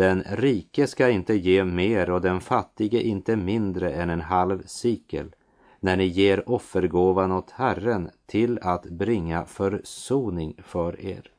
Den 0.01 0.23
rike 0.23 0.87
ska 0.87 1.11
inte 1.11 1.35
ge 1.35 1.65
mer 1.65 2.11
och 2.11 2.21
den 2.21 2.41
fattige 2.41 3.03
inte 3.03 3.37
mindre 3.37 3.93
än 3.93 4.11
en 4.11 4.21
halv 4.21 4.63
sikel 4.67 5.35
när 5.81 5.97
ni 5.97 6.05
ger 6.05 6.51
offergåvan 6.51 7.33
åt 7.33 7.51
Herren 7.51 8.11
till 8.27 8.59
att 8.63 8.85
bringa 8.85 9.45
försoning 9.45 10.55
för 10.65 11.01
er. 11.01 11.31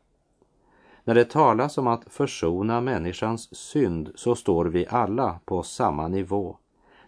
När 1.04 1.16
det 1.16 1.30
talas 1.30 1.78
om 1.78 1.88
att 1.88 2.04
försona 2.08 2.82
människans 2.82 3.56
synd 3.56 4.12
så 4.16 4.36
står 4.36 4.66
vi 4.66 4.88
alla 4.90 5.40
på 5.46 5.64
samma 5.64 6.08
nivå. 6.08 6.58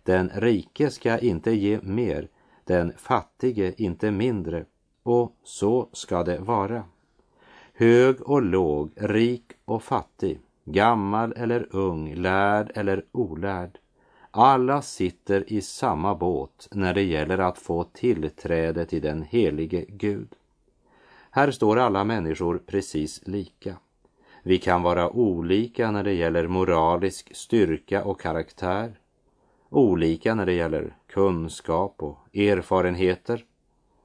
Den 0.03 0.31
rike 0.35 0.89
ska 0.89 1.17
inte 1.17 1.51
ge 1.51 1.79
mer, 1.81 2.27
den 2.63 2.93
fattige 2.97 3.73
inte 3.77 4.11
mindre 4.11 4.65
och 5.03 5.35
så 5.43 5.89
ska 5.91 6.23
det 6.23 6.39
vara. 6.39 6.83
Hög 7.73 8.21
och 8.21 8.41
låg, 8.41 8.91
rik 8.95 9.45
och 9.65 9.83
fattig, 9.83 10.39
gammal 10.65 11.33
eller 11.37 11.67
ung, 11.75 12.15
lärd 12.15 12.71
eller 12.75 13.05
olärd. 13.11 13.79
Alla 14.31 14.81
sitter 14.81 15.53
i 15.53 15.61
samma 15.61 16.15
båt 16.15 16.67
när 16.71 16.93
det 16.93 17.03
gäller 17.03 17.37
att 17.37 17.57
få 17.57 17.83
tillträde 17.83 18.85
till 18.85 19.01
den 19.01 19.21
helige 19.21 19.85
Gud. 19.87 20.27
Här 21.31 21.51
står 21.51 21.79
alla 21.79 22.03
människor 22.03 22.61
precis 22.65 23.27
lika. 23.27 23.77
Vi 24.43 24.57
kan 24.57 24.81
vara 24.81 25.09
olika 25.09 25.91
när 25.91 26.03
det 26.03 26.13
gäller 26.13 26.47
moralisk 26.47 27.35
styrka 27.35 28.03
och 28.03 28.21
karaktär, 28.21 28.99
olika 29.69 30.35
när 30.35 30.45
det 30.45 30.53
gäller 30.53 30.95
kunskap 31.07 31.95
och 31.97 32.35
erfarenheter, 32.35 33.45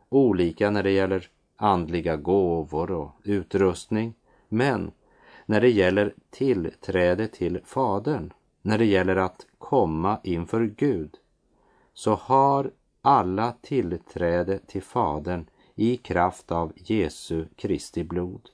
olika 0.09 0.71
när 0.71 0.83
det 0.83 0.91
gäller 0.91 1.29
andliga 1.57 2.17
gåvor 2.17 2.91
och 2.91 3.11
utrustning, 3.25 4.15
men 4.49 4.91
när 5.51 5.61
det 5.61 5.71
gäller 5.71 6.15
tillträde 6.31 7.29
till 7.29 7.61
Fadern, 7.65 8.33
när 8.63 8.79
det 8.79 8.85
gäller 8.85 9.17
att 9.17 9.47
komma 9.59 10.21
inför 10.25 10.65
Gud, 10.77 11.15
så 11.95 12.15
har 12.15 12.71
alla 13.03 13.55
tillträde 13.63 14.59
till 14.59 14.83
Fadern 14.83 15.47
i 15.75 15.97
kraft 15.97 16.53
av 16.53 16.73
Jesu 16.77 17.47
Kristi 17.57 18.05
blod, 18.05 18.51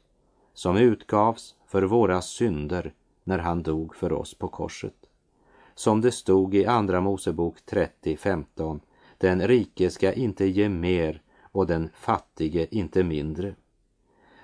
som 0.53 0.77
utgavs 0.77 1.55
för 1.67 1.83
våra 1.83 2.23
synder 2.23 2.93
när 3.25 3.39
han 3.39 3.63
dog 3.63 3.97
för 3.97 4.13
oss 4.13 4.35
på 4.35 4.49
korset. 4.49 5.07
Som 5.75 6.01
det 6.01 6.13
stod 6.13 6.55
i 6.55 6.67
Andra 6.67 7.01
Mosebok 7.01 7.57
30.15, 7.67 8.81
den 9.19 9.49
rike 9.49 9.91
ska 9.91 10.13
inte 10.13 10.47
ge 10.47 10.69
mer 10.69 11.23
och 11.43 11.67
den 11.67 11.91
fattige 11.95 12.67
inte 12.71 13.05
mindre. 13.05 13.55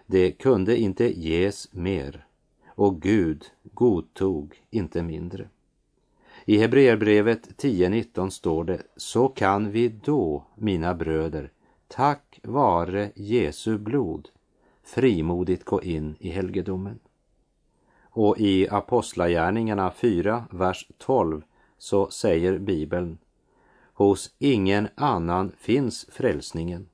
Det 0.06 0.32
kunde 0.32 0.76
inte 0.76 1.20
ges 1.20 1.72
mer 1.72 2.26
och 2.74 3.02
Gud 3.02 3.44
godtog 3.62 4.62
inte 4.70 5.02
mindre. 5.02 5.48
I 6.44 6.58
Hebreerbrevet 6.58 7.62
10.19 7.62 8.30
står 8.30 8.64
det, 8.64 8.82
så 8.96 9.28
kan 9.28 9.70
vi 9.70 9.88
då, 9.88 10.44
mina 10.54 10.94
bröder, 10.94 11.52
tack 11.88 12.40
vare 12.42 13.10
Jesu 13.14 13.78
blod, 13.78 14.28
frimodigt 14.82 15.64
gå 15.64 15.82
in 15.82 16.16
i 16.20 16.30
helgedomen. 16.30 16.98
Och 18.02 18.38
i 18.38 18.68
Apostlagärningarna 18.68 19.90
4, 19.90 20.44
vers 20.50 20.88
12 20.98 21.42
så 21.78 22.10
säger 22.10 22.58
Bibeln 22.58 23.18
Hos 23.92 24.34
ingen 24.38 24.88
annan 24.94 25.52
finns 25.58 26.06
frälsningen 26.12 26.88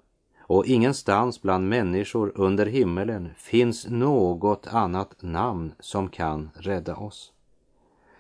och 0.48 0.66
ingenstans 0.66 1.42
bland 1.42 1.68
människor 1.68 2.32
under 2.34 2.66
himmelen 2.66 3.30
finns 3.36 3.86
något 3.88 4.66
annat 4.66 5.22
namn 5.22 5.74
som 5.80 6.08
kan 6.08 6.50
rädda 6.54 6.96
oss. 6.96 7.32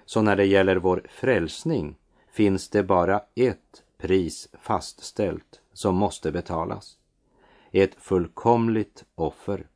Så 0.04 0.22
när 0.22 0.36
det 0.36 0.44
gäller 0.44 0.76
vår 0.76 1.02
frälsning 1.08 1.96
finns 2.32 2.68
det 2.68 2.82
bara 2.82 3.20
ett 3.34 3.82
pris 3.98 4.48
fastställt 4.60 5.60
som 5.72 5.94
måste 5.94 6.32
betalas. 6.32 6.96
Ett 7.70 7.94
fullkomligt 7.94 9.04
offer. 9.14 9.66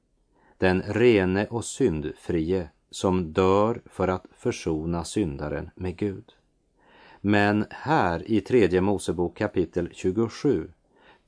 Den 0.58 0.82
rene 0.82 1.46
och 1.46 1.64
syndfrie 1.64 2.68
som 2.90 3.32
dör 3.32 3.82
för 3.86 4.08
att 4.08 4.26
försona 4.36 5.04
syndaren 5.04 5.70
med 5.74 5.96
Gud. 5.96 6.32
Men 7.20 7.66
här 7.70 8.30
i 8.30 8.40
tredje 8.40 8.80
Mosebok 8.80 9.36
kapitel 9.36 9.88
27 9.92 10.68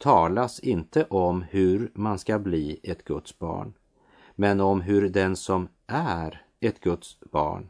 talas 0.03 0.61
inte 0.61 1.05
om 1.05 1.43
hur 1.43 1.91
man 1.95 2.19
ska 2.19 2.39
bli 2.39 2.81
ett 2.83 3.05
Guds 3.05 3.39
barn, 3.39 3.73
men 4.35 4.61
om 4.61 4.81
hur 4.81 5.09
den 5.09 5.37
som 5.37 5.69
är 5.87 6.43
ett 6.61 6.81
Guds 6.81 7.19
barn 7.21 7.69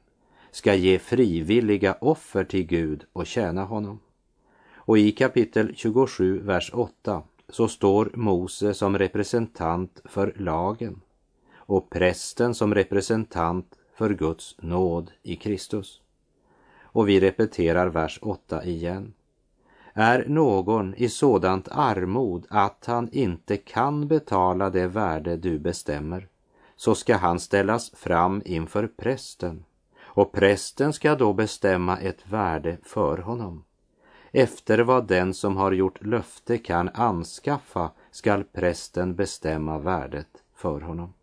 ska 0.51 0.75
ge 0.75 0.99
frivilliga 0.99 1.97
offer 2.01 2.45
till 2.45 2.67
Gud 2.67 3.05
och 3.13 3.27
tjäna 3.27 3.65
honom. 3.65 4.01
Och 4.75 4.99
i 4.99 5.13
kapitel 5.13 5.73
27, 5.77 6.41
vers 6.41 6.71
8 6.75 7.23
så 7.49 7.69
står 7.69 8.11
Mose 8.15 8.75
som 8.75 8.99
representant 8.99 10.01
för 10.05 10.35
lagen 10.37 11.01
och 11.55 11.91
prästen 11.91 12.55
som 12.55 12.75
representant 12.75 13.79
för 13.95 14.15
Guds 14.15 14.57
nåd 14.59 15.11
i 15.23 15.37
Kristus. 15.37 16.01
Och 16.83 17.09
vi 17.09 17.21
repeterar 17.21 17.87
vers 17.87 18.19
8 18.23 18.65
igen. 18.65 19.13
Är 19.95 20.25
någon 20.29 20.95
i 20.95 21.09
sådant 21.09 21.69
armod 21.71 22.47
att 22.51 22.85
han 22.87 23.09
inte 23.13 23.57
kan 23.57 24.09
betala 24.09 24.71
det 24.71 24.87
värde 24.87 25.37
du 25.37 25.59
bestämmer, 25.59 26.29
så 26.77 26.95
ska 26.95 27.17
han 27.17 27.41
ställas 27.41 27.91
fram 27.91 28.43
inför 28.45 28.87
prästen 28.87 29.65
och 30.15 30.33
prästen 30.33 30.93
ska 30.93 31.15
då 31.15 31.33
bestämma 31.33 31.99
ett 31.99 32.33
värde 32.33 32.79
för 32.83 33.19
honom. 33.19 33.65
Efter 34.33 34.79
vad 34.79 35.07
den 35.07 35.35
som 35.35 35.57
har 35.57 35.73
gjort 35.73 36.05
löfte 36.05 36.59
kan 36.59 36.89
anskaffa 36.89 37.91
skall 38.11 38.45
prästen 38.45 39.15
bestämma 39.15 39.79
värdet 39.79 40.43
för 40.55 40.81
honom. 40.81 41.15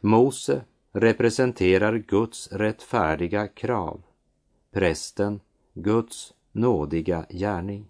Mose 0.00 0.62
representerar 0.92 1.96
Guds 1.96 2.52
rättfärdiga 2.52 3.48
krav, 3.48 4.02
prästen 4.72 5.40
Guds 5.74 6.34
nådiga 6.52 7.26
gärning. 7.30 7.88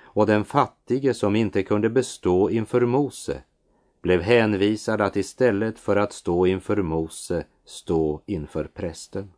Och 0.00 0.26
den 0.26 0.44
fattige 0.44 1.14
som 1.14 1.36
inte 1.36 1.62
kunde 1.62 1.90
bestå 1.90 2.50
inför 2.50 2.86
Mose 2.86 3.42
blev 4.02 4.20
hänvisad 4.20 5.00
att 5.00 5.16
istället 5.16 5.78
för 5.78 5.96
att 5.96 6.12
stå 6.12 6.46
inför 6.46 6.82
Mose 6.82 7.44
stå 7.64 8.22
inför 8.26 8.64
prästen. 8.64 9.32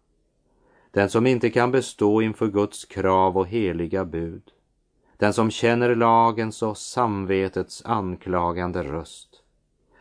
Den 0.90 1.10
som 1.10 1.26
inte 1.26 1.50
kan 1.50 1.70
bestå 1.70 2.22
inför 2.22 2.48
Guds 2.48 2.84
krav 2.84 3.38
och 3.38 3.46
heliga 3.46 4.04
bud. 4.04 4.42
Den 5.16 5.32
som 5.32 5.50
känner 5.50 5.94
lagens 5.94 6.62
och 6.62 6.78
samvetets 6.78 7.82
anklagande 7.84 8.82
röst. 8.82 9.42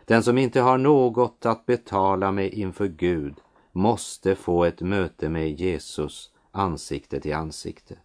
Den 0.06 0.24
som 0.24 0.38
inte 0.38 0.62
har 0.62 0.78
något 0.78 1.46
att 1.46 1.66
betala 1.66 2.32
med 2.32 2.54
inför 2.54 2.88
Gud 2.88 3.36
måste 3.72 4.36
få 4.36 4.64
ett 4.66 4.82
möte 4.82 5.30
med 5.30 5.60
Jesus 5.60 6.32
ansikte 6.52 7.20
till 7.20 7.34
ansikte. 7.34 7.98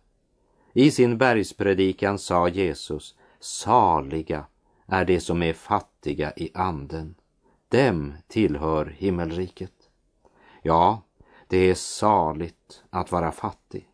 I 0.77 0.91
sin 0.91 1.19
bergspredikan 1.19 2.19
sa 2.19 2.49
Jesus, 2.49 3.15
saliga 3.41 4.47
är 4.87 5.05
de 5.05 5.21
som 5.21 5.43
är 5.43 5.53
fattiga 5.53 6.33
i 6.37 6.51
anden. 6.55 7.15
Dem 7.69 8.15
tillhör 8.29 8.87
himmelriket. 8.87 9.91
Ja, 10.63 11.03
det 11.49 11.71
är 11.71 11.75
saligt 11.75 12.83
att 12.91 13.13
vara 13.13 13.33
fattig 13.33 13.89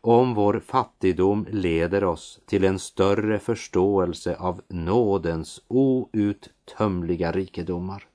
om 0.00 0.34
vår 0.34 0.60
fattigdom 0.60 1.46
leder 1.50 2.04
oss 2.04 2.40
till 2.46 2.64
en 2.64 2.78
större 2.78 3.38
förståelse 3.38 4.36
av 4.36 4.62
nådens 4.68 5.62
outtömliga 5.68 7.32
rikedomar. 7.32 8.06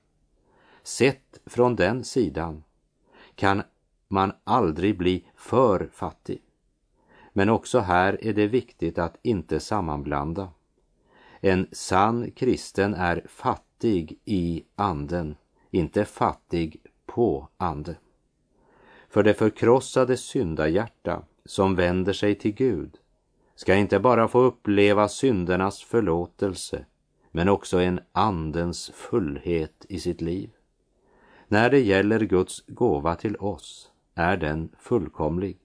Sett 0.82 1.40
från 1.46 1.76
den 1.76 2.04
sidan 2.04 2.64
kan 3.34 3.62
man 4.08 4.32
aldrig 4.44 4.98
bli 4.98 5.24
för 5.36 5.90
fattig. 5.92 6.42
Men 7.36 7.48
också 7.48 7.78
här 7.78 8.24
är 8.24 8.32
det 8.32 8.46
viktigt 8.46 8.98
att 8.98 9.18
inte 9.22 9.60
sammanblanda. 9.60 10.48
En 11.40 11.66
sann 11.72 12.30
kristen 12.30 12.94
är 12.94 13.22
fattig 13.28 14.18
i 14.24 14.64
anden, 14.76 15.36
inte 15.70 16.04
fattig 16.04 16.76
på 17.06 17.48
ande. 17.56 17.96
För 19.08 19.22
det 19.22 19.34
förkrossade 19.34 20.16
syndahjärta 20.16 21.22
som 21.44 21.74
vänder 21.74 22.12
sig 22.12 22.34
till 22.34 22.54
Gud 22.54 22.98
ska 23.54 23.74
inte 23.74 23.98
bara 23.98 24.28
få 24.28 24.40
uppleva 24.40 25.08
syndernas 25.08 25.82
förlåtelse 25.82 26.84
men 27.30 27.48
också 27.48 27.80
en 27.80 28.00
andens 28.12 28.90
fullhet 28.94 29.86
i 29.88 30.00
sitt 30.00 30.20
liv. 30.20 30.50
När 31.48 31.70
det 31.70 31.80
gäller 31.80 32.20
Guds 32.20 32.64
gåva 32.66 33.14
till 33.14 33.36
oss 33.36 33.90
är 34.14 34.36
den 34.36 34.68
fullkomlig. 34.78 35.58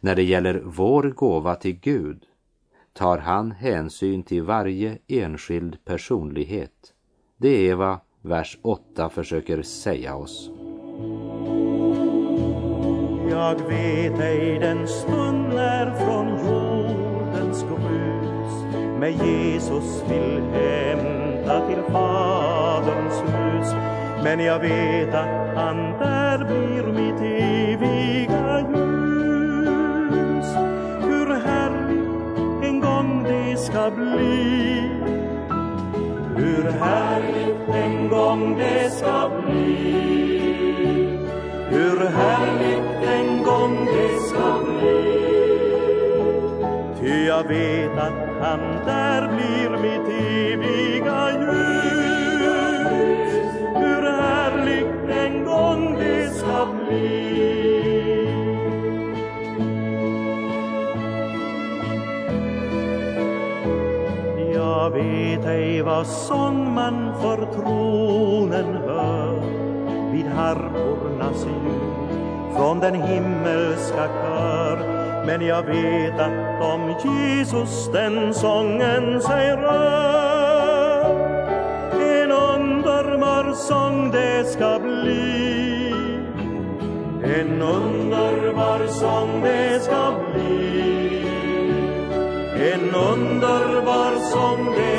När 0.00 0.14
det 0.14 0.22
gäller 0.22 0.62
vår 0.64 1.02
gåva 1.02 1.54
till 1.54 1.80
Gud 1.80 2.22
tar 2.92 3.18
han 3.18 3.50
hänsyn 3.50 4.22
till 4.22 4.42
varje 4.42 4.98
enskild 5.08 5.84
personlighet. 5.84 6.94
Det 7.36 7.70
är 7.70 7.74
vad 7.74 7.98
vers 8.22 8.58
8 8.62 9.08
försöker 9.08 9.62
säga 9.62 10.14
oss. 10.14 10.50
Jag 13.30 13.54
vet 13.68 14.20
ej 14.20 14.58
den 14.58 14.88
stund 14.88 15.48
när 15.48 15.94
från 15.94 16.28
jordens 16.28 17.62
grus 17.62 18.74
med 19.00 19.12
Jesus 19.12 20.02
vill 20.10 20.40
hämta 20.40 21.66
till 21.68 21.92
Faderns 21.92 23.20
hus. 23.22 23.72
Men 24.24 24.40
jag 24.40 24.58
vet 24.58 25.14
att 25.14 25.56
han 25.56 25.76
där 25.76 26.38
blir 26.44 26.97
ska 33.78 33.90
bli. 33.90 34.90
Hur 36.36 36.70
härligt 36.70 37.68
en 37.68 38.08
gång 38.08 38.58
det 38.58 38.90
ska 38.90 39.30
bli. 39.46 39.98
Hur 41.70 42.06
härligt 42.06 43.08
en 43.08 43.42
gång 43.42 43.86
det 43.86 44.20
ska 44.28 44.60
bli 44.64 45.18
Ty 47.00 47.26
jag 47.26 47.48
vet 47.48 47.98
att 47.98 48.42
han 48.42 48.60
där 48.86 49.28
blir 49.28 49.70
mitt 49.70 50.08
eviga 50.52 51.30
ljus 51.40 53.32
Hur 53.74 54.02
härligt 54.02 55.10
en 55.10 55.44
gång 55.44 55.98
det 55.98 56.30
ska 56.30 56.66
bli 56.88 57.57
leva 65.78 66.04
sång 66.04 66.74
man 66.74 67.14
för 67.20 67.46
tronen 67.54 68.74
hör. 68.74 69.40
Vid 70.12 70.26
harpornas 70.26 71.46
ljud 71.46 72.56
från 72.56 72.80
den 72.80 72.94
himmelska 72.94 74.08
kör. 74.08 74.78
Men 75.26 75.46
jag 75.46 75.62
vet 75.62 76.20
att 76.20 76.62
om 76.62 76.94
Jesus 77.04 77.90
den 77.92 78.34
sången 78.34 79.22
sig 79.22 79.56
rör 79.56 80.08
en 82.00 82.32
underbar 82.32 83.52
sång 83.52 84.10
det 84.10 84.44
ska 84.44 84.78
bli. 84.78 85.92
En 87.24 87.62
underbar 87.62 88.86
sång 88.86 89.42
det 89.42 89.80
ska 89.82 90.12
bli. 90.32 90.78
En 92.72 92.94
underbar 92.94 94.16
sång 94.32 94.74
det 94.76 94.97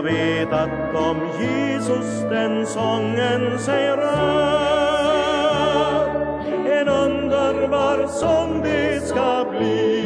jag 0.00 0.04
vet 0.04 0.52
att 0.52 0.94
om 0.94 1.16
Jesus 1.40 2.20
den 2.30 2.66
sången 2.66 3.58
sig 3.58 3.88
rör. 3.88 4.80
En 6.70 6.88
underbar 6.88 8.06
sång 8.06 8.62
det 8.62 9.00
ska 9.06 9.46
bli. 9.50 10.00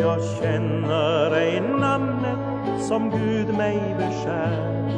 Jag 0.00 0.20
känner 0.40 1.30
ej 1.36 1.60
namnet 1.60 2.38
som 2.80 3.10
Gud 3.10 3.56
mig 3.56 3.96
beskär. 3.98 4.88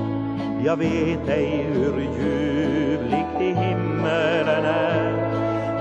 Jag 0.65 0.77
vet 0.77 1.29
ej 1.29 1.67
hur 1.75 2.01
ljuvligt 2.01 3.41
i 3.41 3.55
himmelen 3.55 4.65
är. 4.65 5.15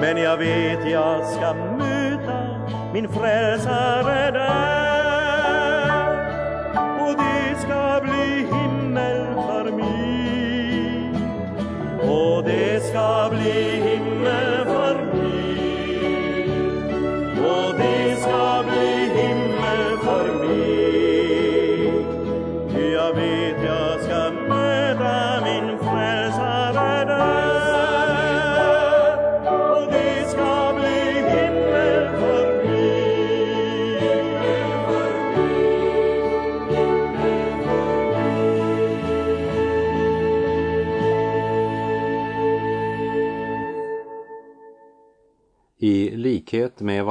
Men 0.02 0.18
jag 0.18 0.38
vet 0.38 0.90
jag 0.92 1.26
ska 1.26 1.73
min 2.94 3.10
frälsare 3.10 4.32
där 4.32 4.83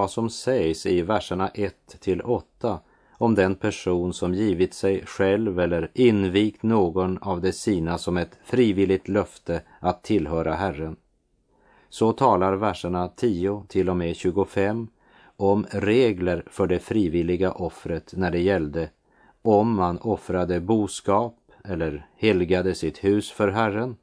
vad 0.02 0.10
som 0.10 0.30
sägs 0.30 0.86
i 0.86 1.02
verserna 1.02 1.48
1 1.48 1.74
till 2.00 2.22
8 2.22 2.80
om 3.18 3.34
den 3.34 3.54
person 3.54 4.12
som 4.12 4.34
givit 4.34 4.74
sig 4.74 5.06
själv 5.06 5.60
eller 5.60 5.90
invigt 5.94 6.62
någon 6.62 7.18
av 7.18 7.40
de 7.40 7.52
sina 7.52 7.98
som 7.98 8.16
ett 8.16 8.38
frivilligt 8.44 9.08
löfte 9.08 9.62
att 9.80 10.02
tillhöra 10.02 10.54
Herren. 10.54 10.96
Så 11.88 12.12
talar 12.12 12.52
verserna 12.52 13.08
10 13.08 13.64
till 13.68 13.90
och 13.90 13.96
med 13.96 14.16
25 14.16 14.88
om 15.36 15.66
regler 15.70 16.44
för 16.46 16.66
det 16.66 16.78
frivilliga 16.78 17.52
offret 17.52 18.12
när 18.16 18.30
det 18.30 18.40
gällde 18.40 18.88
om 19.42 19.76
man 19.76 19.98
offrade 19.98 20.60
boskap 20.60 21.36
eller 21.64 22.06
helgade 22.16 22.74
sitt 22.74 23.04
hus 23.04 23.30
för 23.30 23.48
Herren 23.48 23.96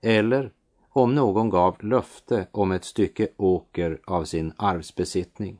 eller 0.00 0.50
om 0.96 1.14
någon 1.14 1.50
gav 1.50 1.84
löfte 1.84 2.46
om 2.52 2.72
ett 2.72 2.84
stycke 2.84 3.28
åker 3.36 4.00
av 4.04 4.24
sin 4.24 4.52
arvsbesittning. 4.56 5.58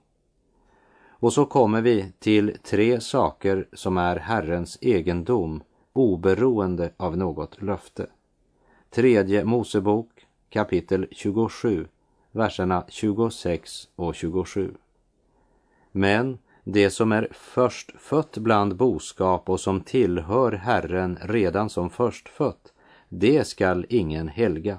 Och 1.08 1.32
så 1.32 1.46
kommer 1.46 1.80
vi 1.80 2.12
till 2.18 2.56
tre 2.62 3.00
saker 3.00 3.68
som 3.72 3.96
är 3.96 4.16
Herrens 4.16 4.78
egendom 4.80 5.62
oberoende 5.92 6.90
av 6.96 7.16
något 7.16 7.62
löfte. 7.62 8.06
Tredje 8.90 9.44
Mosebok 9.44 10.26
kapitel 10.50 11.06
27, 11.10 11.86
verserna 12.32 12.84
26 12.88 13.88
och 13.96 14.14
27. 14.14 14.74
Men 15.92 16.38
det 16.64 16.90
som 16.90 17.12
är 17.12 17.28
förstfött 17.32 18.38
bland 18.38 18.76
boskap 18.76 19.48
och 19.48 19.60
som 19.60 19.80
tillhör 19.80 20.52
Herren 20.52 21.18
redan 21.22 21.70
som 21.70 21.90
förstfött, 21.90 22.72
det 23.08 23.46
skall 23.46 23.86
ingen 23.88 24.28
helga 24.28 24.78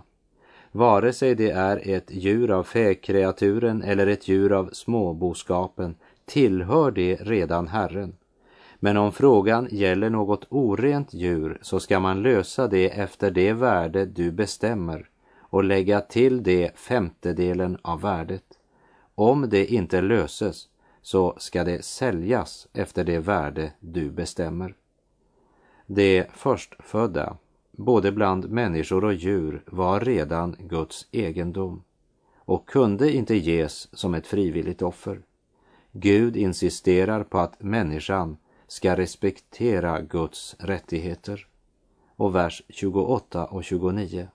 vare 0.71 1.13
sig 1.13 1.35
det 1.35 1.51
är 1.51 1.89
ett 1.89 2.11
djur 2.11 2.51
av 2.51 2.63
fäkreaturen 2.63 3.83
eller 3.83 4.07
ett 4.07 4.27
djur 4.27 4.51
av 4.53 4.69
småboskapen, 4.73 5.95
tillhör 6.25 6.91
det 6.91 7.15
redan 7.15 7.67
Herren. 7.67 8.15
Men 8.79 8.97
om 8.97 9.11
frågan 9.11 9.67
gäller 9.71 10.09
något 10.09 10.47
orent 10.49 11.13
djur 11.13 11.57
så 11.61 11.79
ska 11.79 11.99
man 11.99 12.21
lösa 12.21 12.67
det 12.67 12.89
efter 12.89 13.31
det 13.31 13.53
värde 13.53 14.05
du 14.05 14.31
bestämmer 14.31 15.09
och 15.39 15.63
lägga 15.63 16.01
till 16.01 16.43
det 16.43 16.77
femtedelen 16.77 17.77
av 17.81 18.01
värdet. 18.01 18.43
Om 19.15 19.49
det 19.49 19.65
inte 19.65 20.01
löses 20.01 20.67
så 21.01 21.35
ska 21.37 21.63
det 21.63 21.85
säljas 21.85 22.67
efter 22.73 23.03
det 23.03 23.19
värde 23.19 23.71
du 23.79 24.11
bestämmer. 24.11 24.75
Det 25.85 26.27
förstfödda 26.33 27.37
både 27.77 28.11
bland 28.11 28.49
människor 28.49 29.03
och 29.03 29.13
djur 29.13 29.63
var 29.65 29.99
redan 29.99 30.55
Guds 30.59 31.07
egendom 31.11 31.83
och 32.37 32.69
kunde 32.69 33.13
inte 33.13 33.35
ges 33.35 33.97
som 33.97 34.13
ett 34.13 34.27
frivilligt 34.27 34.81
offer. 34.81 35.21
Gud 35.91 36.37
insisterar 36.37 37.23
på 37.23 37.37
att 37.37 37.61
människan 37.61 38.37
ska 38.67 38.97
respektera 38.97 40.01
Guds 40.01 40.55
rättigheter. 40.59 41.47
Och 42.15 42.35
vers 42.35 42.63
28 42.69 43.45
och 43.45 43.63
29. 43.63 44.27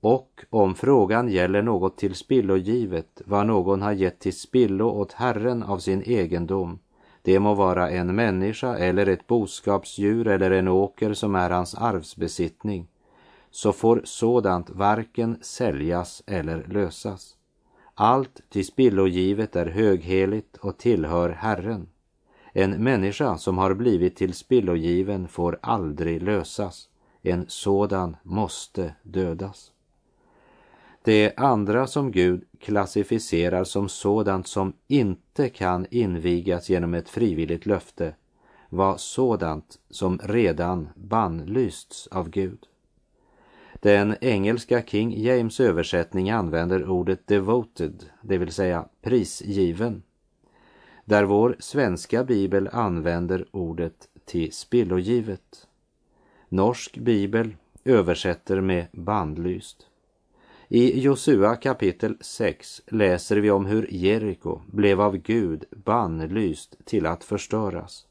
Och 0.00 0.44
om 0.50 0.74
frågan 0.74 1.28
gäller 1.28 1.62
något 1.62 1.98
till 1.98 2.14
spillogivet, 2.14 3.22
vad 3.24 3.46
någon 3.46 3.82
har 3.82 3.92
gett 3.92 4.18
till 4.18 4.38
spillo 4.38 4.84
åt 4.84 5.12
Herren 5.12 5.62
av 5.62 5.78
sin 5.78 6.02
egendom, 6.02 6.78
det 7.22 7.40
må 7.40 7.54
vara 7.54 7.90
en 7.90 8.14
människa 8.14 8.76
eller 8.76 9.06
ett 9.06 9.26
boskapsdjur 9.26 10.26
eller 10.28 10.50
en 10.50 10.68
åker 10.68 11.14
som 11.14 11.34
är 11.34 11.50
hans 11.50 11.74
arvsbesittning, 11.74 12.88
så 13.50 13.72
får 13.72 14.00
sådant 14.04 14.70
varken 14.70 15.38
säljas 15.40 16.22
eller 16.26 16.66
lösas. 16.68 17.36
Allt 17.94 18.40
till 18.48 18.66
spillogivet 18.66 19.56
är 19.56 19.66
högheligt 19.66 20.56
och 20.56 20.78
tillhör 20.78 21.28
Herren. 21.28 21.88
En 22.52 22.70
människa 22.84 23.38
som 23.38 23.58
har 23.58 23.74
blivit 23.74 24.16
till 24.16 24.34
spillogiven 24.34 25.28
får 25.28 25.58
aldrig 25.62 26.22
lösas. 26.22 26.88
En 27.22 27.44
sådan 27.48 28.16
måste 28.22 28.94
dödas. 29.02 29.71
Det 31.04 31.32
andra 31.36 31.86
som 31.86 32.12
Gud 32.12 32.44
klassificerar 32.60 33.64
som 33.64 33.88
sådant 33.88 34.46
som 34.46 34.72
inte 34.88 35.48
kan 35.48 35.86
invigas 35.90 36.70
genom 36.70 36.94
ett 36.94 37.08
frivilligt 37.08 37.66
löfte 37.66 38.14
var 38.68 38.96
sådant 38.96 39.78
som 39.90 40.18
redan 40.18 40.88
bannlysts 40.94 42.06
av 42.06 42.30
Gud. 42.30 42.66
Den 43.80 44.16
engelska 44.20 44.82
King 44.82 45.22
James 45.22 45.60
översättning 45.60 46.30
använder 46.30 46.88
ordet 46.88 47.26
devoted, 47.26 48.04
det 48.20 48.38
vill 48.38 48.52
säga 48.52 48.88
prisgiven, 49.00 50.02
där 51.04 51.24
vår 51.24 51.56
svenska 51.58 52.24
bibel 52.24 52.68
använder 52.72 53.46
ordet 53.50 54.08
till 54.24 54.52
spillogivet. 54.52 55.68
Norsk 56.48 56.98
bibel 56.98 57.56
översätter 57.84 58.60
med 58.60 58.86
bannlyst. 58.92 59.88
I 60.74 61.00
Josua 61.00 61.56
kapitel 61.56 62.16
6 62.20 62.82
läser 62.86 63.36
vi 63.36 63.50
om 63.50 63.66
hur 63.66 63.86
Jeriko 63.90 64.60
blev 64.66 65.00
av 65.00 65.16
Gud 65.16 65.64
bannlyst 65.70 66.76
till 66.84 67.06
att 67.06 67.24
förstöras. 67.24 68.06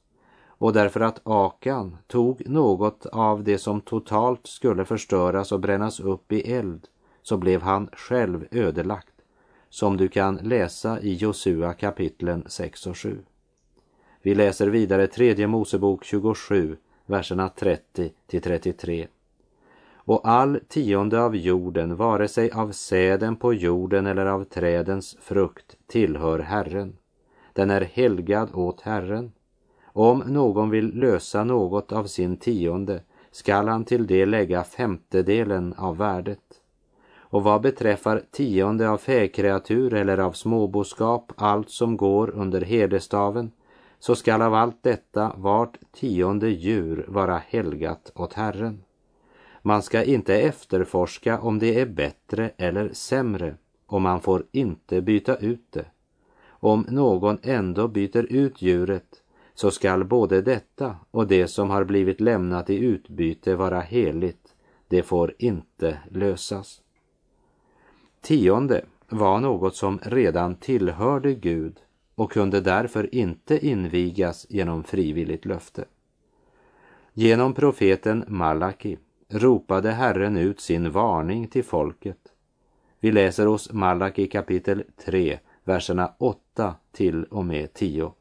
Och 0.48 0.74
därför 0.74 1.00
att 1.00 1.22
Akan 1.24 1.98
tog 2.08 2.50
något 2.50 3.06
av 3.06 3.44
det 3.44 3.58
som 3.58 3.82
totalt 3.82 4.48
skulle 4.48 4.86
förstöras 4.86 5.52
och 5.52 5.60
brännas 5.60 6.00
upp 6.00 6.32
i 6.32 6.54
eld 6.54 6.88
så 7.22 7.38
blev 7.38 7.62
han 7.62 7.90
själv 7.94 8.48
ödelagt, 8.52 9.16
som 9.70 9.98
du 9.98 10.08
kan 10.08 10.36
läsa 10.36 11.02
i 11.02 11.14
Josua 11.14 11.74
kapitlen 11.74 12.44
6 12.48 12.88
och 12.88 12.98
7. 12.98 13.20
Vi 14.22 14.36
läser 14.36 14.68
vidare 14.68 15.08
tredje 15.08 15.48
Mosebok 15.48 16.04
27, 16.04 16.78
verserna 17.06 17.50
30 17.50 18.12
till 18.28 18.42
33 18.42 19.08
och 20.06 20.28
all 20.28 20.60
tionde 20.68 21.22
av 21.22 21.36
jorden, 21.36 21.96
vare 21.96 22.28
sig 22.28 22.52
av 22.52 22.72
säden 22.72 23.36
på 23.36 23.54
jorden 23.54 24.08
eller 24.08 24.26
av 24.26 24.44
trädens 24.44 25.18
frukt, 25.22 25.78
tillhör 25.88 26.40
Herren. 26.40 26.98
Den 27.54 27.70
är 27.70 27.82
helgad 27.82 28.50
åt 28.54 28.82
Herren. 28.82 29.32
Om 29.86 30.20
någon 30.20 30.70
vill 30.70 31.00
lösa 31.00 31.44
något 31.44 31.92
av 31.92 32.06
sin 32.06 32.38
tionde 32.38 33.02
skall 33.32 33.68
han 33.68 33.86
till 33.86 34.08
det 34.08 34.26
lägga 34.26 34.64
femtedelen 34.64 35.74
av 35.78 35.98
värdet. 35.98 36.62
Och 37.20 37.44
vad 37.44 37.62
beträffar 37.62 38.24
tionde 38.32 38.90
av 38.90 38.98
fäkreatur 38.98 39.94
eller 39.94 40.18
av 40.18 40.32
småboskap, 40.32 41.34
allt 41.36 41.70
som 41.70 41.98
går 41.98 42.30
under 42.30 42.62
herdestaven, 42.62 43.52
så 44.00 44.16
skall 44.16 44.42
av 44.42 44.54
allt 44.54 44.84
detta 44.84 45.34
vart 45.38 45.78
tionde 45.92 46.50
djur 46.50 47.06
vara 47.08 47.38
helgat 47.38 48.12
åt 48.16 48.34
Herren. 48.34 48.84
Man 49.62 49.82
ska 49.82 50.04
inte 50.04 50.36
efterforska 50.36 51.40
om 51.40 51.60
det 51.60 51.80
är 51.80 51.86
bättre 51.86 52.52
eller 52.58 52.90
sämre 52.94 53.56
och 53.86 54.02
man 54.02 54.22
får 54.22 54.46
inte 54.52 55.02
byta 55.02 55.36
ut 55.36 55.72
det. 55.72 55.86
Om 56.48 56.86
någon 56.90 57.38
ändå 57.44 57.88
byter 57.88 58.26
ut 58.30 58.62
djuret 58.62 59.24
så 59.54 59.72
skall 59.72 60.04
både 60.04 60.42
detta 60.42 60.96
och 61.12 61.28
det 61.28 61.48
som 61.48 61.70
har 61.70 61.84
blivit 61.84 62.22
lämnat 62.22 62.70
i 62.70 62.76
utbyte 62.76 63.56
vara 63.56 63.80
heligt. 63.80 64.56
Det 64.88 65.04
får 65.04 65.36
inte 65.38 65.98
lösas. 66.10 66.82
Tionde 68.22 68.86
var 69.10 69.40
något 69.40 69.76
som 69.76 70.00
redan 70.04 70.56
tillhörde 70.56 71.34
Gud 71.34 71.78
och 72.16 72.32
kunde 72.32 72.62
därför 72.62 73.16
inte 73.16 73.68
invigas 73.68 74.46
genom 74.50 74.84
frivilligt 74.84 75.46
löfte. 75.46 75.86
Genom 77.14 77.54
profeten 77.54 78.26
Malaki 78.28 78.98
ropade 79.32 79.92
Herren 79.92 80.38
ut 80.38 80.60
sin 80.60 80.92
varning 80.92 81.48
till 81.48 81.64
folket. 81.64 82.18
Vi 83.00 83.12
läser 83.12 83.46
hos 83.46 83.74
Malaki 83.74 84.28
kapitel 84.28 84.84
3, 85.06 85.40
verserna 85.64 86.14
8 86.18 86.76
till 86.92 87.24
och 87.24 87.46
med 87.46 87.74
10. 87.74 88.14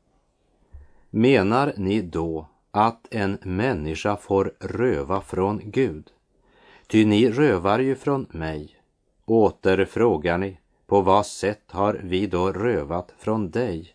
Menar 1.10 1.72
ni 1.76 2.02
då 2.02 2.46
att 2.70 3.14
en 3.14 3.38
människa 3.42 4.16
får 4.16 4.52
röva 4.58 5.20
från 5.20 5.60
Gud? 5.64 6.10
Ty 6.86 7.04
ni 7.04 7.30
rövar 7.30 7.78
ju 7.78 7.94
från 7.94 8.26
mig. 8.30 8.76
Åter 9.24 9.84
frågar 9.84 10.38
ni, 10.38 10.58
på 10.86 11.00
vad 11.00 11.26
sätt 11.26 11.62
har 11.66 12.00
vi 12.04 12.26
då 12.26 12.52
rövat 12.52 13.14
från 13.18 13.50
dig? 13.50 13.94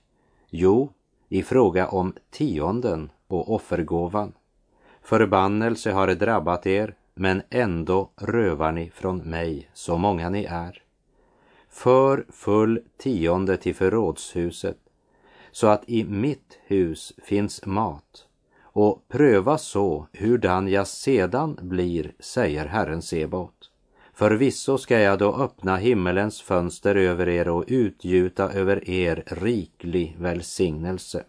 Jo, 0.49 0.89
i 1.29 1.43
fråga 1.43 1.87
om 1.87 2.13
tionden 2.29 3.09
och 3.27 3.53
offergåvan. 3.53 4.33
Förbannelse 5.01 5.91
har 5.91 6.07
drabbat 6.07 6.67
er, 6.67 6.95
men 7.15 7.41
ändå 7.49 8.11
rövar 8.15 8.71
ni 8.71 8.89
från 8.89 9.17
mig, 9.17 9.69
så 9.73 9.97
många 9.97 10.29
ni 10.29 10.43
är. 10.43 10.83
För 11.69 12.25
full 12.29 12.81
tionde 12.97 13.57
till 13.57 13.75
förrådshuset, 13.75 14.77
så 15.51 15.67
att 15.67 15.89
i 15.89 16.03
mitt 16.03 16.59
hus 16.65 17.13
finns 17.23 17.65
mat, 17.65 18.27
och 18.63 19.07
pröva 19.07 19.57
så 19.57 20.07
hurdan 20.13 20.67
jag 20.67 20.87
sedan 20.87 21.59
blir, 21.61 22.11
säger 22.19 22.65
Herren 22.65 23.01
Sebaot. 23.01 23.71
Förvisso 24.13 24.77
ska 24.77 24.99
jag 24.99 25.19
då 25.19 25.35
öppna 25.35 25.77
himmelens 25.77 26.41
fönster 26.41 26.95
över 26.95 27.29
er 27.29 27.47
och 27.47 27.63
utgjuta 27.67 28.51
över 28.51 28.89
er 28.89 29.23
riklig 29.27 30.15
välsignelse. 30.19 31.23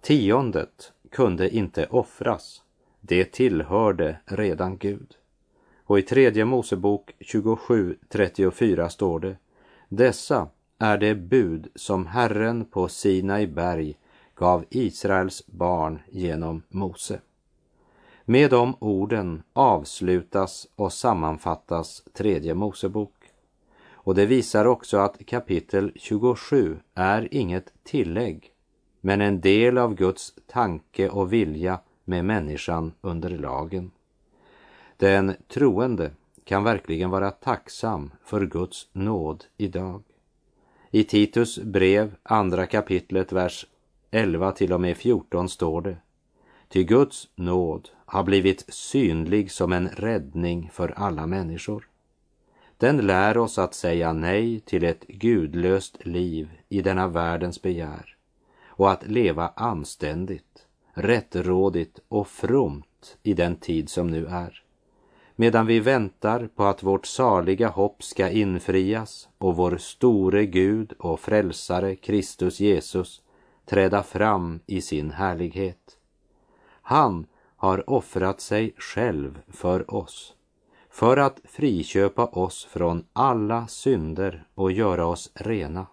Tiondet 0.00 0.92
kunde 1.10 1.50
inte 1.50 1.86
offras, 1.86 2.62
det 3.08 3.24
tillhörde 3.24 4.16
redan 4.24 4.78
Gud. 4.78 5.16
Och 5.84 5.98
i 5.98 6.02
tredje 6.02 6.44
Mosebok 6.44 7.12
27.34 7.20 8.88
står 8.88 9.20
det 9.20 9.36
Dessa 9.88 10.48
är 10.78 10.98
det 10.98 11.14
bud 11.14 11.68
som 11.74 12.06
Herren 12.06 12.64
på 12.64 12.88
Sinai 12.88 13.46
berg 13.46 13.94
gav 14.34 14.64
Israels 14.70 15.46
barn 15.46 15.98
genom 16.08 16.62
Mose. 16.68 17.20
Med 18.24 18.50
de 18.50 18.76
orden 18.78 19.42
avslutas 19.52 20.68
och 20.76 20.92
sammanfattas 20.92 22.02
tredje 22.12 22.54
Mosebok. 22.54 23.14
Och 23.92 24.14
det 24.14 24.26
visar 24.26 24.64
också 24.64 24.96
att 24.98 25.26
kapitel 25.26 25.92
27 25.94 26.78
är 26.94 27.28
inget 27.34 27.72
tillägg, 27.84 28.52
men 29.00 29.20
en 29.20 29.40
del 29.40 29.78
av 29.78 29.94
Guds 29.94 30.34
tanke 30.46 31.08
och 31.08 31.32
vilja 31.32 31.80
med 32.06 32.24
människan 32.24 32.92
under 33.00 33.30
lagen. 33.30 33.90
Den 34.96 35.34
troende 35.48 36.10
kan 36.44 36.64
verkligen 36.64 37.10
vara 37.10 37.30
tacksam 37.30 38.10
för 38.24 38.46
Guds 38.46 38.88
nåd 38.92 39.44
idag. 39.56 40.02
I 40.90 41.04
Titus 41.04 41.58
brev, 41.58 42.14
andra 42.22 42.66
kapitlet, 42.66 43.32
vers 43.32 43.66
11 44.10 44.52
till 44.52 44.72
och 44.72 44.80
med 44.80 44.96
14 44.96 45.48
står 45.48 45.80
det 45.80 45.96
Ty 46.68 46.84
Guds 46.84 47.28
nåd 47.34 47.88
har 48.06 48.24
blivit 48.24 48.64
synlig 48.68 49.50
som 49.50 49.72
en 49.72 49.88
räddning 49.88 50.70
för 50.72 50.88
alla 50.96 51.26
människor. 51.26 51.88
Den 52.78 52.96
lär 52.96 53.38
oss 53.38 53.58
att 53.58 53.74
säga 53.74 54.12
nej 54.12 54.60
till 54.60 54.84
ett 54.84 55.06
gudlöst 55.06 56.06
liv 56.06 56.50
i 56.68 56.82
denna 56.82 57.08
världens 57.08 57.62
begär 57.62 58.16
och 58.66 58.90
att 58.90 59.06
leva 59.06 59.48
anständigt, 59.56 60.65
rättrådigt 60.96 61.98
och 62.08 62.28
fromt 62.28 63.16
i 63.22 63.34
den 63.34 63.56
tid 63.56 63.88
som 63.88 64.06
nu 64.06 64.26
är. 64.26 64.62
Medan 65.34 65.66
vi 65.66 65.80
väntar 65.80 66.48
på 66.56 66.64
att 66.64 66.82
vårt 66.82 67.06
saliga 67.06 67.68
hopp 67.68 68.02
ska 68.02 68.30
infrias 68.30 69.28
och 69.38 69.56
vår 69.56 69.76
store 69.76 70.46
Gud 70.46 70.92
och 70.98 71.20
frälsare 71.20 71.96
Kristus 71.96 72.60
Jesus 72.60 73.22
träda 73.66 74.02
fram 74.02 74.60
i 74.66 74.80
sin 74.80 75.10
härlighet. 75.10 75.96
Han 76.82 77.26
har 77.56 77.90
offrat 77.90 78.40
sig 78.40 78.74
själv 78.76 79.40
för 79.48 79.94
oss, 79.94 80.34
för 80.90 81.16
att 81.16 81.40
friköpa 81.44 82.26
oss 82.26 82.64
från 82.64 83.04
alla 83.12 83.66
synder 83.66 84.46
och 84.54 84.72
göra 84.72 85.06
oss 85.06 85.30
rena, 85.34 85.86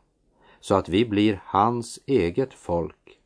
så 0.60 0.76
att 0.76 0.90
vi 0.90 1.06
blir 1.06 1.42
hans 1.46 2.00
eget 2.06 2.54
folk, 2.54 3.20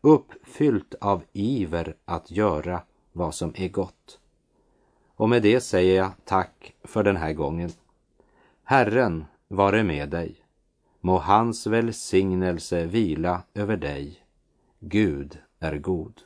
uppfyllt 0.00 0.94
av 1.00 1.22
iver 1.32 1.94
att 2.04 2.30
göra 2.30 2.82
vad 3.12 3.34
som 3.34 3.52
är 3.56 3.68
gott. 3.68 4.18
Och 5.14 5.28
med 5.28 5.42
det 5.42 5.60
säger 5.60 5.96
jag 5.96 6.12
tack 6.24 6.74
för 6.84 7.02
den 7.02 7.16
här 7.16 7.32
gången. 7.32 7.70
Herren 8.64 9.24
vare 9.48 9.82
med 9.82 10.08
dig. 10.08 10.36
Må 11.00 11.18
hans 11.18 11.66
välsignelse 11.66 12.86
vila 12.86 13.42
över 13.54 13.76
dig. 13.76 14.24
Gud 14.78 15.38
är 15.58 15.78
god. 15.78 16.20